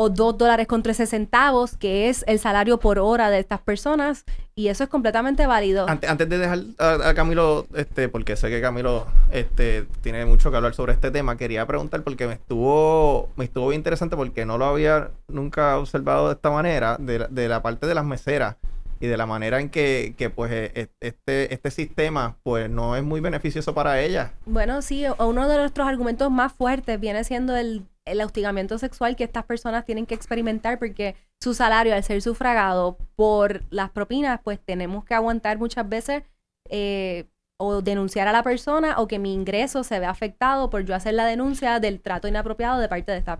[0.00, 4.24] o 2 dólares con 13 centavos, que es el salario por hora de estas personas,
[4.54, 5.88] y eso es completamente válido.
[5.88, 10.72] Antes, de dejar a, Camilo, este, porque sé que Camilo este, tiene mucho que hablar
[10.72, 14.66] sobre este tema, quería preguntar porque me estuvo, me estuvo bien interesante porque no lo
[14.66, 18.54] había nunca observado de esta manera, de, de la parte de las meseras
[19.00, 22.96] y de la manera en que, que pues e, e, este, este sistema pues no
[22.96, 24.30] es muy beneficioso para ellas.
[24.46, 29.24] Bueno, sí, uno de nuestros argumentos más fuertes viene siendo el, el hostigamiento sexual que
[29.24, 34.60] estas personas tienen que experimentar porque su salario al ser sufragado por las propinas pues
[34.60, 36.22] tenemos que aguantar muchas veces
[36.70, 37.26] eh,
[37.60, 41.14] o denunciar a la persona o que mi ingreso se vea afectado por yo hacer
[41.14, 43.36] la denuncia del trato inapropiado de parte de esta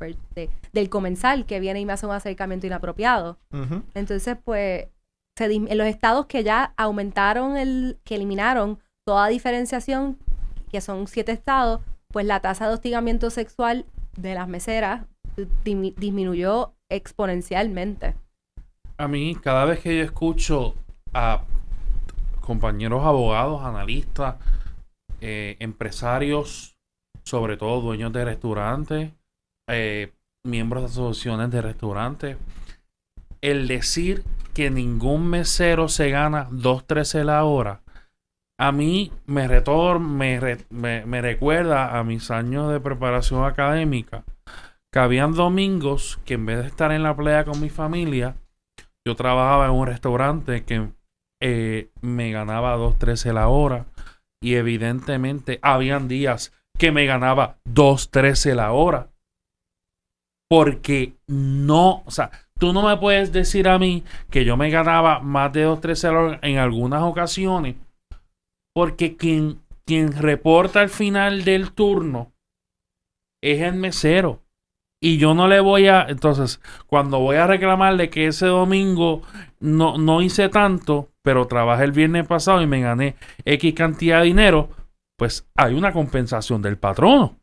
[0.73, 3.39] del comensal que viene y me hace un acercamiento inapropiado.
[3.95, 4.89] Entonces, pues
[5.39, 10.19] en los estados que ya aumentaron el, que eliminaron toda diferenciación,
[10.71, 13.87] que son siete estados, pues la tasa de hostigamiento sexual
[14.19, 15.07] de las meseras
[15.65, 18.17] disminuyó exponencialmente.
[18.97, 20.75] A mí, cada vez que yo escucho
[21.15, 21.43] a
[22.41, 24.37] compañeros abogados, analistas,
[25.21, 26.77] eh, empresarios,
[27.25, 29.13] sobre todo dueños de restaurantes,
[29.69, 30.13] eh,
[30.45, 32.37] miembros de asociaciones de restaurantes,
[33.41, 37.83] el decir que ningún mesero se gana 2.13 la hora,
[38.59, 40.41] a mí me, retor me,
[40.71, 44.25] me, recuerda a mis años de preparación académica,
[44.93, 48.37] que habían domingos que en vez de estar en la playa con mi familia,
[49.07, 50.89] yo trabajaba en un restaurante que
[51.41, 53.87] eh, me ganaba 2.13 la hora
[54.43, 59.09] y evidentemente habían días que me ganaba 2.13 la hora.
[60.51, 65.21] Porque no, o sea, tú no me puedes decir a mí que yo me ganaba
[65.21, 67.77] más de 2.13 la hora en algunas ocasiones.
[68.79, 72.33] Porque quien, quien reporta al final del turno
[73.43, 74.45] es el mesero.
[75.03, 76.03] Y yo no le voy a.
[76.03, 79.23] Entonces, cuando voy a reclamarle que ese domingo
[79.59, 84.27] no, no hice tanto, pero trabajé el viernes pasado y me gané X cantidad de
[84.27, 84.71] dinero,
[85.17, 87.41] pues hay una compensación del patrono.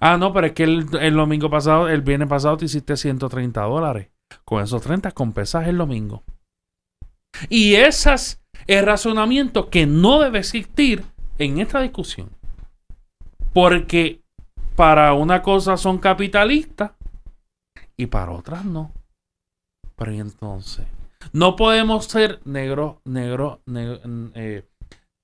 [0.00, 3.60] Ah, no, pero es que el, el domingo pasado, el viernes pasado te hiciste 130
[3.60, 4.08] dólares.
[4.46, 6.24] Con esos 30 compensas el domingo.
[7.50, 8.41] Y ese es
[8.78, 11.04] el razonamiento que no debe existir
[11.38, 12.30] en esta discusión.
[13.52, 14.22] Porque
[14.76, 16.92] para una cosa son capitalistas
[17.96, 18.92] y para otras no.
[19.96, 20.86] Pero entonces,
[21.32, 24.00] no podemos ser negro, negro, negro
[24.34, 24.64] eh,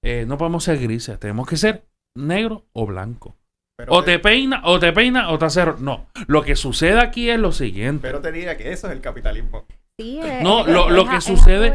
[0.02, 1.84] eh, no podemos ser grises, tenemos que ser
[2.14, 3.34] negro o blanco.
[3.76, 5.64] Pero o te peina, o te peina, o te hace...
[5.78, 8.02] No, lo que sucede aquí es lo siguiente.
[8.02, 9.66] Pero te diría que eso es el capitalismo.
[9.98, 11.70] Sí, es- No, es- lo- lo es que sucede-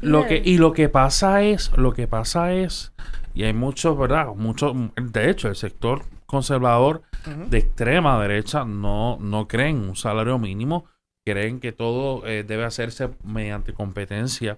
[0.00, 2.92] Lo que, y lo que pasa es, lo que pasa es,
[3.34, 4.28] y hay muchos, ¿verdad?
[4.36, 7.02] Muchos, de hecho, el sector conservador
[7.50, 10.84] de extrema derecha no, no creen un salario mínimo,
[11.26, 14.56] creen que todo eh, debe hacerse mediante competencia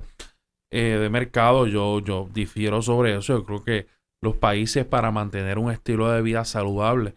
[0.70, 1.66] eh, de mercado.
[1.66, 3.38] Yo, yo difiero sobre eso.
[3.38, 3.86] Yo creo que
[4.22, 7.14] los países para mantener un estilo de vida saludable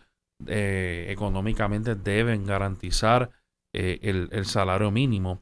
[0.47, 3.29] eh, económicamente deben garantizar
[3.75, 5.41] eh, el, el salario mínimo.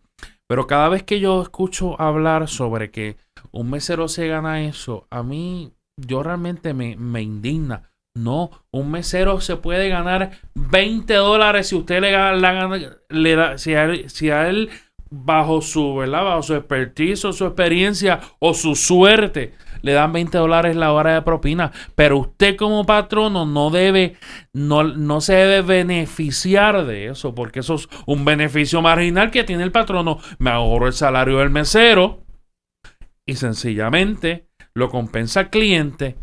[0.52, 3.16] Pero cada vez que yo escucho hablar sobre que
[3.54, 7.90] un mesero se gana eso, a mí yo realmente me, me indigna.
[8.18, 13.76] No, un mesero se puede ganar 20 dólares si usted le, gana- le da, si
[13.76, 14.70] a él, si a él
[15.10, 16.26] bajo su, ¿verdad?
[16.26, 21.14] Bajo su expertise o su experiencia o su suerte le dan 20 dólares la hora
[21.14, 24.16] de propina, pero usted como patrono no debe,
[24.54, 29.64] no, no se debe beneficiar de eso, porque eso es un beneficio marginal que tiene
[29.64, 30.20] el patrono.
[30.40, 32.24] Me ahorro el salario del mesero
[33.26, 36.16] y sencillamente lo compensa el cliente.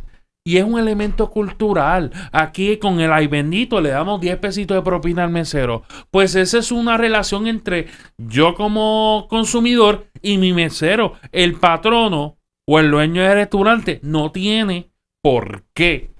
[0.49, 2.11] Y es un elemento cultural.
[2.33, 5.83] Aquí con el ay bendito le damos 10 pesitos de propina al mesero.
[6.11, 11.13] Pues esa es una relación entre yo como consumidor y mi mesero.
[11.33, 12.38] El patrono
[12.71, 14.91] o el dueño del restaurante no tiene
[15.23, 16.11] por qué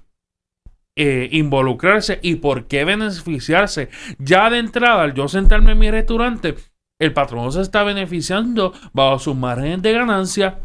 [0.97, 3.89] eh, involucrarse y por qué beneficiarse.
[4.17, 6.55] Ya de entrada, al yo sentarme en mi restaurante,
[6.99, 10.59] el patrono se está beneficiando bajo sus márgenes de ganancia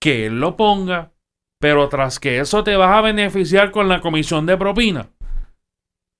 [0.00, 1.12] que él lo ponga,
[1.60, 5.08] pero tras que eso te vas a beneficiar con la comisión de propina.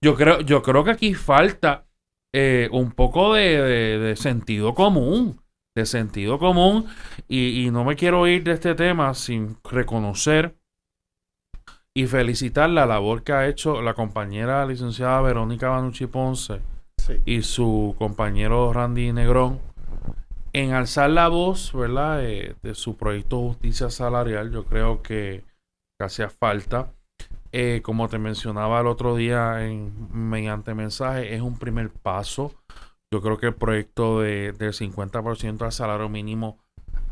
[0.03, 1.87] Yo creo, yo creo que aquí falta
[2.35, 5.44] eh, un poco de sentido común.
[5.75, 6.87] De sentido común.
[7.29, 10.57] Y, y no me quiero ir de este tema sin reconocer
[11.95, 16.61] y felicitar la labor que ha hecho la compañera licenciada Verónica Banucci Ponce
[16.99, 17.21] Sí.
[17.27, 19.61] y su compañero Randy Negrón
[20.55, 22.25] en alzar la voz, ¿verdad?
[22.25, 24.51] Eh, de su proyecto justicia salarial.
[24.53, 25.45] Yo creo que,
[25.99, 26.93] que hacía falta.
[27.53, 32.55] Eh, como te mencionaba el otro día en, mediante mensaje, es un primer paso.
[33.15, 36.59] Yo creo que el proyecto de, del 50% al salario mínimo,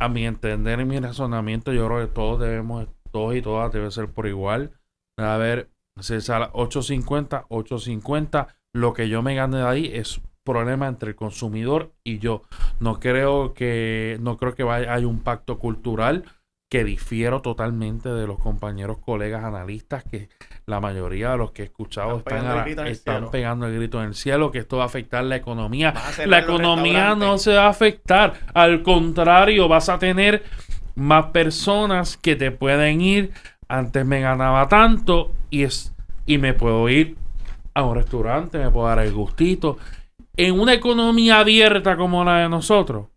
[0.01, 3.89] a mi entender y mi razonamiento, yo creo que todos debemos, todos y todas debe
[3.93, 4.73] ser por igual.
[5.17, 8.49] Debe haber si el sala- 850, 850.
[8.75, 12.43] Lo que yo me gane de ahí es problema entre el consumidor y yo.
[12.81, 16.25] No creo que, no creo que vaya, hay un pacto cultural
[16.73, 20.31] que difiero totalmente de los compañeros colegas analistas que
[20.65, 23.15] la mayoría de los que he escuchado Están están, pegando el grito en el están
[23.17, 23.31] cielo.
[23.31, 25.93] pegando el grito en el cielo, que esto va a afectar la economía.
[26.25, 28.41] La economía no se va a afectar.
[28.55, 30.45] Al contrario, vas a tener
[30.95, 33.33] más personas que te pueden ir.
[33.69, 35.93] Antes me ganaba tanto y, es,
[36.25, 37.19] y me puedo ir
[37.75, 39.77] a un restaurante, me puedo dar el gustito.
[40.39, 43.09] En una economía abierta como la de nosotros,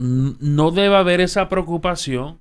[0.00, 2.40] no debe haber esa preocupación.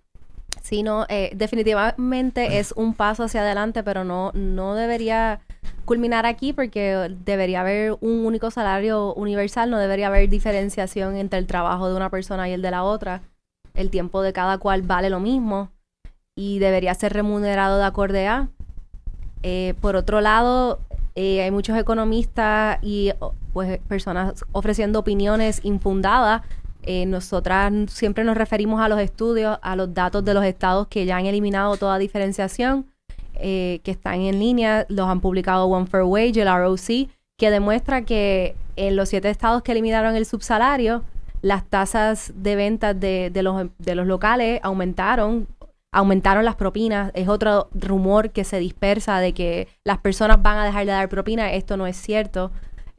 [0.61, 5.41] Sí, no, eh, definitivamente es un paso hacia adelante, pero no, no debería
[5.83, 11.47] culminar aquí porque debería haber un único salario universal, no debería haber diferenciación entre el
[11.47, 13.21] trabajo de una persona y el de la otra.
[13.73, 15.69] El tiempo de cada cual vale lo mismo
[16.35, 18.49] y debería ser remunerado de acorde a.
[19.43, 20.79] Eh, por otro lado,
[21.15, 23.11] eh, hay muchos economistas y
[23.53, 26.43] pues personas ofreciendo opiniones infundadas
[26.91, 31.05] eh, nosotras siempre nos referimos a los estudios, a los datos de los estados que
[31.05, 32.87] ya han eliminado toda diferenciación,
[33.35, 38.01] eh, que están en línea, los han publicado One Fair Wage, el ROC, que demuestra
[38.05, 41.03] que en los siete estados que eliminaron el subsalario,
[41.43, 45.47] las tasas de ventas de, de los, de los locales aumentaron,
[45.91, 47.11] aumentaron las propinas.
[47.13, 51.07] Es otro rumor que se dispersa de que las personas van a dejar de dar
[51.07, 51.53] propina.
[51.53, 52.49] Esto no es cierto.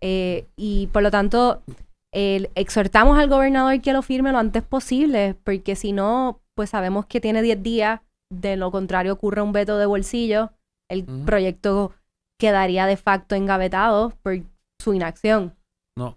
[0.00, 1.64] Eh, y por lo tanto,
[2.12, 7.06] el- exhortamos al gobernador que lo firme lo antes posible, porque si no, pues sabemos
[7.06, 8.00] que tiene 10 días.
[8.32, 10.50] De lo contrario, ocurre un veto de bolsillo.
[10.88, 11.92] El proyecto
[12.40, 14.38] quedaría de facto engavetado por
[14.80, 15.54] su inacción.
[15.96, 16.16] No.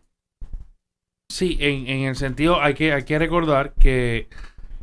[1.31, 4.29] Sí, en, en el sentido, hay que, hay que recordar que,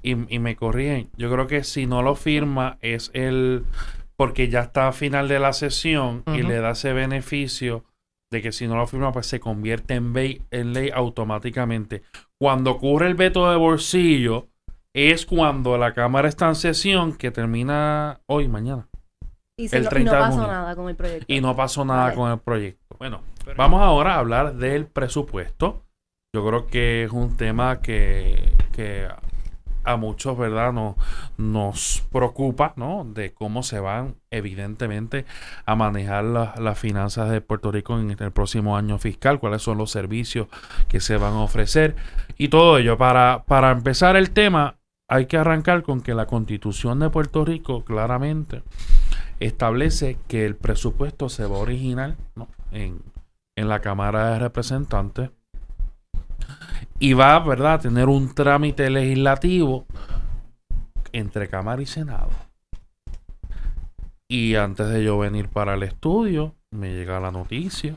[0.02, 3.64] y, y me corrigen, yo creo que si no lo firma es el,
[4.16, 7.84] porque ya está a final de la sesión y le da ese beneficio
[8.30, 12.02] de que si no lo firma, pues se convierte en, ley- en ley automáticamente.
[12.40, 14.48] Cuando ocurre el veto de bolsillo,
[14.94, 18.88] es cuando la Cámara está en sesión que termina hoy, mañana.
[19.58, 20.48] Y, si El no, y 30 no de pasó junio.
[20.52, 21.24] nada con el proyecto.
[21.28, 22.14] Y no pasó nada Vale.
[22.16, 22.96] con el proyecto.
[22.98, 23.22] Bueno,
[23.56, 25.84] vamos ahora a hablar del presupuesto.
[26.34, 29.08] Yo creo que es un tema que, que
[29.92, 30.72] a muchos, ¿verdad?
[30.72, 30.96] No,
[31.36, 33.04] nos preocupa, ¿no?
[33.04, 35.24] De cómo se van, evidentemente,
[35.66, 39.78] a manejar la- las finanzas de Puerto Rico en el próximo año fiscal, cuáles son
[39.78, 40.48] los servicios
[40.88, 41.96] que se van a ofrecer
[42.38, 42.96] y todo ello.
[42.98, 44.76] Para, para empezar el tema,
[45.08, 48.62] hay que arrancar con que la constitución de Puerto Rico claramente
[49.40, 52.16] establece que el presupuesto se va a originar
[52.72, 53.02] en,
[53.56, 55.30] en la Cámara de Representantes
[57.00, 57.74] y va ¿verdad?
[57.74, 59.86] a tener un trámite legislativo
[61.12, 62.30] entre Cámara y Senado.
[64.28, 67.96] Y antes de yo venir para el estudio, me llega la noticia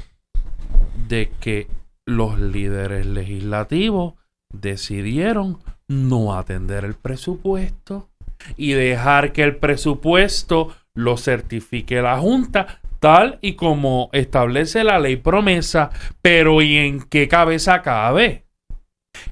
[1.08, 1.68] de que
[2.06, 4.16] los líderes legislativos
[4.52, 8.10] decidieron no atender el presupuesto
[8.58, 15.18] y dejar que el presupuesto lo certifique la Junta tal y como establece la ley
[15.18, 15.90] promesa,
[16.22, 18.46] pero ¿y en qué cabeza cabe?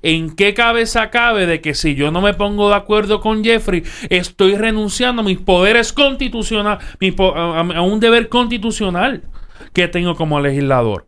[0.01, 3.84] ¿En qué cabeza cabe de que si yo no me pongo de acuerdo con Jeffrey,
[4.09, 6.84] estoy renunciando a mis poderes constitucionales,
[7.19, 9.23] a, un deber constitucional
[9.73, 11.07] que tengo como legislador?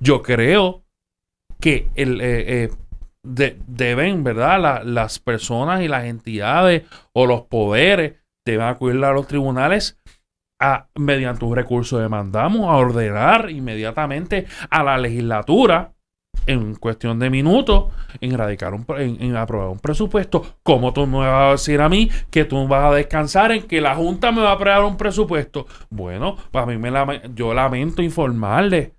[0.00, 0.84] Yo creo
[1.60, 2.70] que el, eh, eh,
[3.22, 4.60] de- deben, ¿verdad?
[4.60, 9.98] La- las personas y las entidades o los poderes deben acudir a los tribunales
[10.60, 15.91] a, mediante un recurso demandamos a ordenar inmediatamente a la legislatura
[16.46, 17.86] en cuestión de minutos
[18.20, 20.44] en radicar un, en, aprobar un presupuesto.
[20.62, 23.80] ¿Cómo tú me vas a decir a mí que tú vas a descansar en que
[23.80, 25.66] la Junta me va a aprobar un presupuesto?
[25.90, 28.94] Bueno, a mí me lame- yo lamento informarle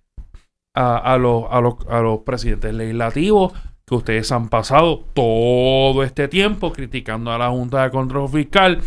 [0.75, 3.53] a, a los, a, los, a los presidentes legislativos
[3.85, 8.79] que ustedes han pasado todo este tiempo criticando a la Junta de Control Fiscal,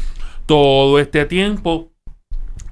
[0.47, 1.93] todo este tiempo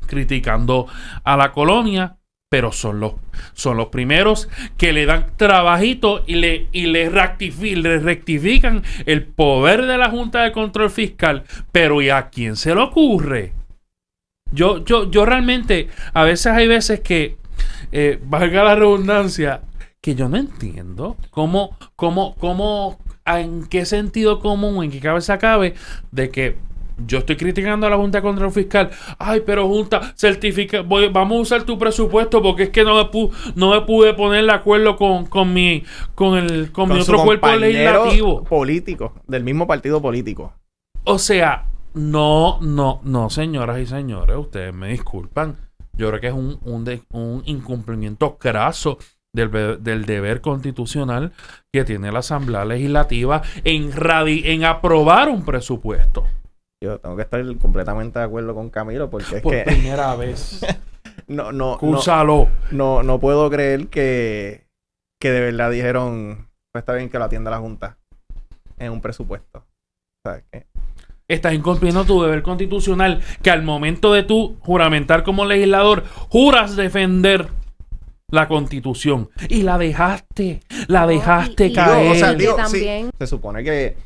[0.07, 0.87] criticando
[1.23, 2.17] a la colonia,
[2.55, 3.15] pero son los,
[3.55, 9.25] son los primeros que le dan trabajito y le, y le, rectifi- le rectifican el
[9.25, 11.43] poder de la Junta de Control Fiscal.
[11.73, 13.55] Pero ¿y a quién se le ocurre?
[14.53, 17.39] Yo, yo, yo realmente, a veces hay veces que,
[17.91, 19.63] eh, valga la redundancia,
[20.01, 25.75] que yo no entiendo cómo, cómo, cómo, en qué sentido común, en qué cabeza cabe
[26.13, 26.57] de que
[27.07, 28.91] yo estoy criticando a la Junta de Control Fiscal.
[29.19, 33.11] Ay, pero Junta, certifica, voy- vamos a usar tu presupuesto porque es que no me,
[33.11, 35.83] pu- no me pude poner de acuerdo con, con mi,
[36.15, 38.45] con el, con mi Con su otro cuerpo legislativo.
[38.45, 40.53] político, del mismo partido político.
[41.05, 45.57] O sea, no, no, no, señoras y señores, ustedes me disculpan.
[45.97, 48.99] Yo creo que es un, un, de- un incumplimiento craso
[49.33, 49.51] del,
[49.83, 51.33] del deber constitucional
[51.73, 53.91] que tiene la Asamblea Legislativa en,
[54.45, 56.25] en aprobar un presupuesto.
[56.85, 60.65] Yo tengo que estar completamente de acuerdo con Camilo porque es Por que primera vez.
[61.29, 62.49] no, no, Cúsalo.
[62.71, 64.67] no, no puedo creer que,
[65.21, 67.97] que de verdad dijeron, pues está bien que lo atienda la Junta
[68.79, 69.65] en un presupuesto.
[70.27, 70.67] ¿Sabes qué?
[71.27, 77.49] Estás incumpliendo tu deber constitucional que al momento de tú juramentar como legislador, juras defender
[78.31, 79.31] la constitución.
[79.49, 82.03] Y la dejaste, la dejaste y- y- caer.
[82.03, 83.97] Digo, o sea, que digo, sí, se supone que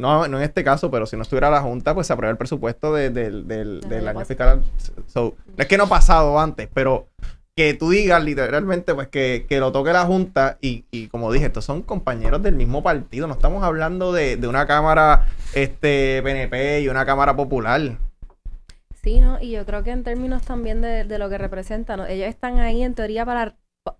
[0.00, 2.38] no, no en este caso, pero si no estuviera la Junta, pues se aprueba el
[2.38, 4.62] presupuesto de- del- del, Del del año fiscal.
[5.06, 7.08] So, no es que no ha pasado antes, pero
[7.56, 11.46] que tú digas literalmente, pues que, que lo toque la Junta y, y como dije,
[11.46, 16.80] estos son compañeros del mismo partido, no estamos hablando de, de una Cámara este PNP
[16.82, 17.98] y una Cámara Popular.
[19.02, 19.40] Sí, ¿no?
[19.40, 22.06] Y yo creo que en términos también de, de lo que representan, ¿no?
[22.06, 23.96] ellos están ahí en teoría para, pa-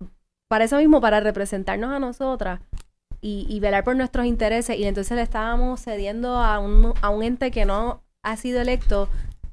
[0.47, 2.59] para eso mismo, para representarnos a nosotras
[3.21, 4.77] y, y velar por nuestros intereses.
[4.77, 9.07] Y entonces le estábamos cediendo a un, a un ente que no ha sido electo,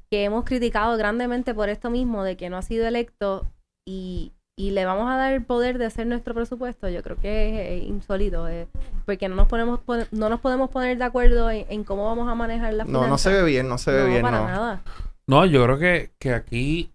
[0.09, 3.45] que hemos criticado grandemente por esto mismo, de que no ha sido electo
[3.87, 7.77] y, y le vamos a dar el poder de hacer nuestro presupuesto, yo creo que
[7.77, 8.67] es, insólito, eh,
[9.05, 9.79] porque no nos ponemos
[10.11, 13.31] no nos podemos poner de acuerdo en, cómo vamos a manejar la No, no se
[13.31, 14.47] ve bien, no se ve bien, para no.
[14.47, 14.81] nada.
[15.27, 16.91] No, yo creo que, que aquí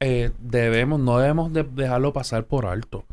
[0.00, 3.04] eh, debemos, no debemos de dejarlo pasar por alto.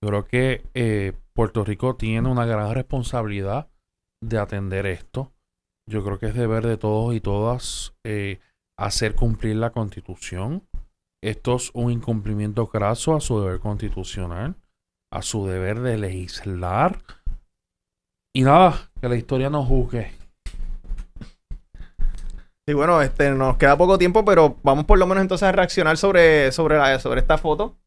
[0.00, 3.70] Yo creo que eh, Puerto Rico tiene una gran responsabilidad
[4.22, 5.32] de atender esto.
[5.88, 8.40] Yo creo que es deber de todos y todas eh,
[8.78, 10.68] hacer cumplir la constitución.
[11.24, 14.56] Esto es un incumplimiento graso a su deber constitucional,
[15.10, 16.98] a su deber de legislar.
[18.36, 20.12] Y nada, que la historia nos juzgue.
[22.68, 25.96] Sí, bueno, este, nos queda poco tiempo, pero vamos por lo menos entonces a reaccionar
[25.96, 27.78] sobre, sobre, sobre esta foto.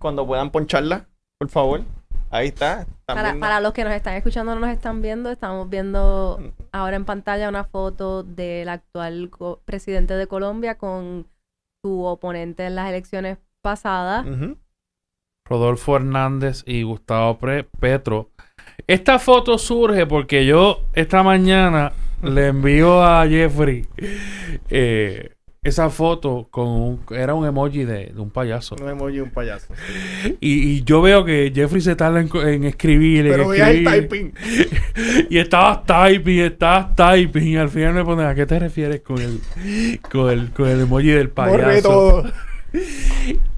[0.00, 1.06] Cuando puedan poncharla,
[1.38, 1.97] por favor.
[2.30, 2.86] Ahí está.
[3.06, 7.04] Para, para, los que nos están escuchando, no nos están viendo, estamos viendo ahora en
[7.04, 9.30] pantalla una foto del actual
[9.64, 11.26] presidente de Colombia con
[11.82, 14.26] su oponente en las elecciones pasadas.
[15.48, 17.38] Rodolfo Hernández y Gustavo
[17.80, 18.30] Petro.
[18.86, 23.86] Esta foto surge porque yo esta mañana le envío a Jeffrey
[24.68, 28.76] eh, esa foto con un, era un emoji de, un payaso.
[28.80, 29.74] Un emoji de un payaso.
[30.40, 33.28] Y, yo veo que Jeffrey se tarda en, escribir.
[33.28, 34.32] Pero veía el typing.
[35.30, 37.48] y estabas typing, estabas typing.
[37.48, 39.40] Y al final me pone, ¿a qué te refieres con el,
[40.10, 41.82] con el, con el emoji del payaso?
[41.82, 42.24] todo.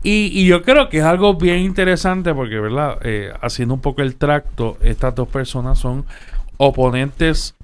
[0.02, 2.98] Y, yo creo que es algo bien interesante porque, ¿verdad?
[3.02, 6.06] Eh, haciendo un poco el tracto, estas dos personas son
[6.56, 7.54] oponentes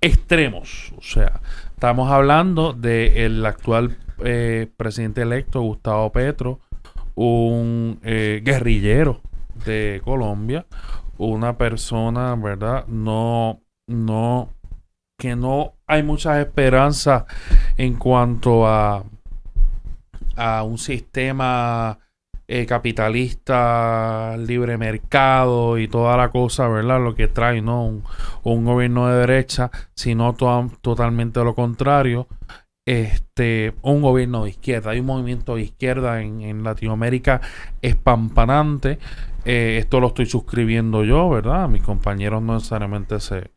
[0.00, 0.92] extremos.
[0.96, 1.40] O sea,
[1.82, 6.60] estamos hablando del actual eh, presidente electo, Gustavo Petro,
[7.16, 9.20] un eh, guerrillero
[9.64, 10.64] de Colombia,
[11.18, 12.86] una persona, ¿verdad?
[12.86, 14.50] No, no,
[15.18, 17.24] que no hay muchas esperanzas
[17.76, 19.02] en cuanto a,
[20.36, 21.98] a un sistema
[22.54, 27.00] eh, capitalista, libre mercado y toda la cosa, ¿verdad?
[27.02, 28.02] Lo que trae, ¿no?
[28.42, 32.26] Un, gobierno de derecha, sino totalmente lo contrario.
[32.84, 34.90] Este, un gobierno de izquierda.
[34.90, 37.40] Hay un movimiento de izquierda en, en Latinoamérica
[37.80, 38.98] espampanante
[39.44, 41.68] eh, esto lo estoy suscribiendo yo, ¿verdad?
[41.68, 43.50] Mis compañeros no necesariamente se,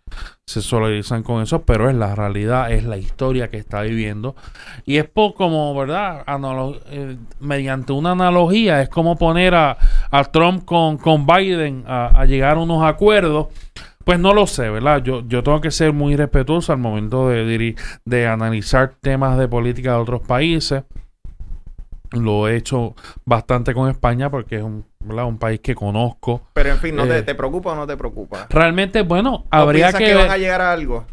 [0.47, 4.35] se solidarizan con eso, pero es la realidad, es la historia que está viviendo.
[4.85, 6.25] Y es por como, ¿verdad?
[6.89, 9.77] Eh, mediante una analogía, es como poner a,
[10.31, 13.47] Trump con, con Biden a, llegar a unos acuerdos.
[14.05, 15.01] Pues no lo sé, ¿verdad?
[15.03, 17.75] Yo, yo tengo que ser muy respetuoso al momento de,
[18.05, 20.83] de analizar temas de política de otros países.
[22.11, 22.95] Lo he hecho
[23.25, 26.43] bastante con España porque es un, un país que conozco.
[26.53, 28.45] Pero en fin, ¿no te, eh, preocupa o no te preocupa?
[28.51, 30.05] Realmente, bueno, habría que...
[30.05, 31.05] que van a llegar a algo?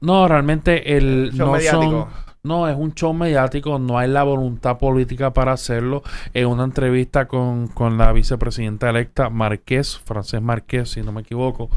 [0.00, 1.36] No, realmente el...
[1.36, 2.08] no mediático.
[2.42, 6.02] No, es un show mediático, no hay la voluntad política para hacerlo.
[6.32, 11.68] En una entrevista con, con la vicepresidenta electa Marqués, Francés Marqués, si no me equivoco,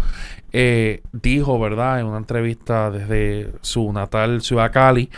[0.52, 2.00] eh, dijo, ¿verdad?
[2.00, 5.10] En una entrevista desde su natal ciudad Cali,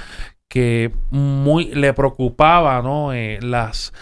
[0.47, 3.13] que muy le preocupaba ¿no?
[3.13, 3.93] Eh, las,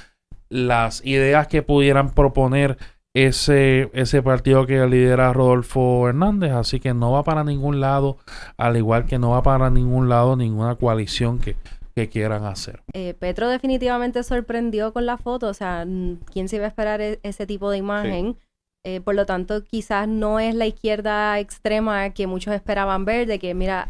[0.50, 2.78] las ideas que pudieran proponer
[3.14, 8.18] ese, ese partido que lidera Rodolfo Hernández, así que no va para ningún lado,
[8.58, 11.56] al igual que no va para ningún lado ninguna coalición que,
[12.10, 12.82] quieran hacer.
[12.94, 15.86] Eh, Petro definitivamente sorprendió con la foto, o sea,
[16.32, 18.36] ¿quién se iba a esperar e-, ese tipo de imagen?
[18.84, 23.38] Eh, por lo tanto, quizás no es la izquierda extrema que muchos esperaban ver, de
[23.38, 23.90] que, mira,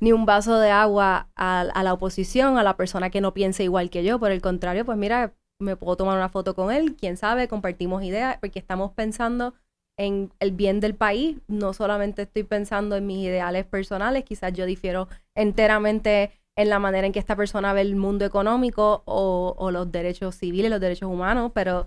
[0.00, 3.90] ni un vaso de agua a, la oposición, a la persona que no piense igual
[3.90, 4.18] que yo.
[4.18, 8.02] Por el contrario, pues mira, me puedo tomar una foto con él, quién sabe, compartimos
[8.02, 9.54] ideas, porque estamos pensando
[9.98, 14.64] en el bien del país, no solamente estoy pensando en mis ideales personales, quizás yo
[14.64, 19.92] difiero enteramente en la manera en que esta persona ve el mundo económico o, los
[19.92, 21.86] derechos civiles, los derechos humanos, pero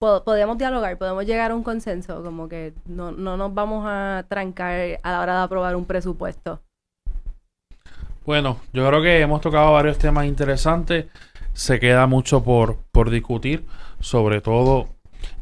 [0.00, 5.00] podemos dialogar, podemos llegar a un consenso, como que no, no nos vamos a trancar
[5.02, 6.60] a la hora de aprobar un presupuesto.
[8.24, 11.06] Bueno, yo creo que hemos tocado varios temas interesantes.
[11.58, 13.64] Se queda mucho por, por discutir,
[13.98, 14.90] sobre todo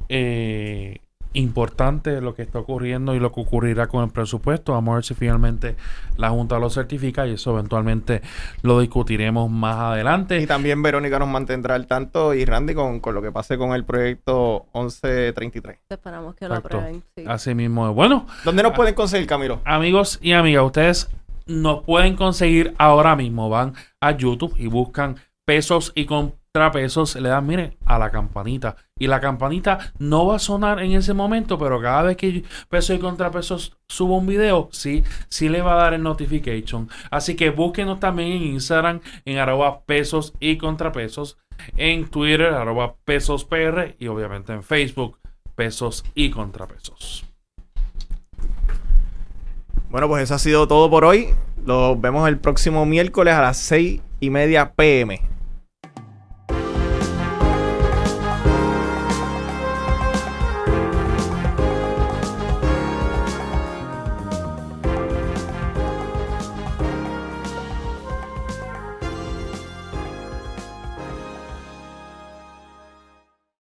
[0.08, 1.00] eh,
[1.34, 4.72] importante lo que está ocurriendo y lo que ocurrirá con el presupuesto.
[4.72, 5.76] Vamos a ver si finalmente
[6.16, 8.22] la Junta lo certifica y eso eventualmente
[8.62, 10.40] lo discutiremos más adelante.
[10.40, 13.84] Y también Verónica nos mantendrá al tanto y Randy con, lo que pase con el
[13.84, 15.80] proyecto 1133.
[15.90, 17.02] Esperamos que lo aprueben.
[17.26, 17.92] Así mismo.
[17.92, 18.26] Bueno.
[18.42, 19.60] ¿Dónde nos pueden conseguir, Camilo?
[19.66, 21.10] Amigos y amigas, ustedes
[21.44, 23.50] nos pueden conseguir ahora mismo.
[23.50, 25.16] Van a YouTube y buscan
[25.46, 28.76] pesos y con contrapesos, le dan, mire, a la campanita.
[28.98, 32.96] Y la campanita no va a sonar en ese momento, pero cada vez que pesos
[32.96, 36.88] y contrapesos subo un video, sí, sí le va a dar el notification.
[37.10, 41.36] Así que búsquenos también en Instagram, en arroba pesos y contrapesos,
[41.76, 45.18] en Twitter, arroba pesos PR y obviamente en Facebook,
[45.54, 47.26] pesos y contrapesos.
[49.90, 51.34] Bueno, pues eso ha sido todo por hoy.
[51.66, 55.35] Los vemos el próximo miércoles a las 6 y media pm.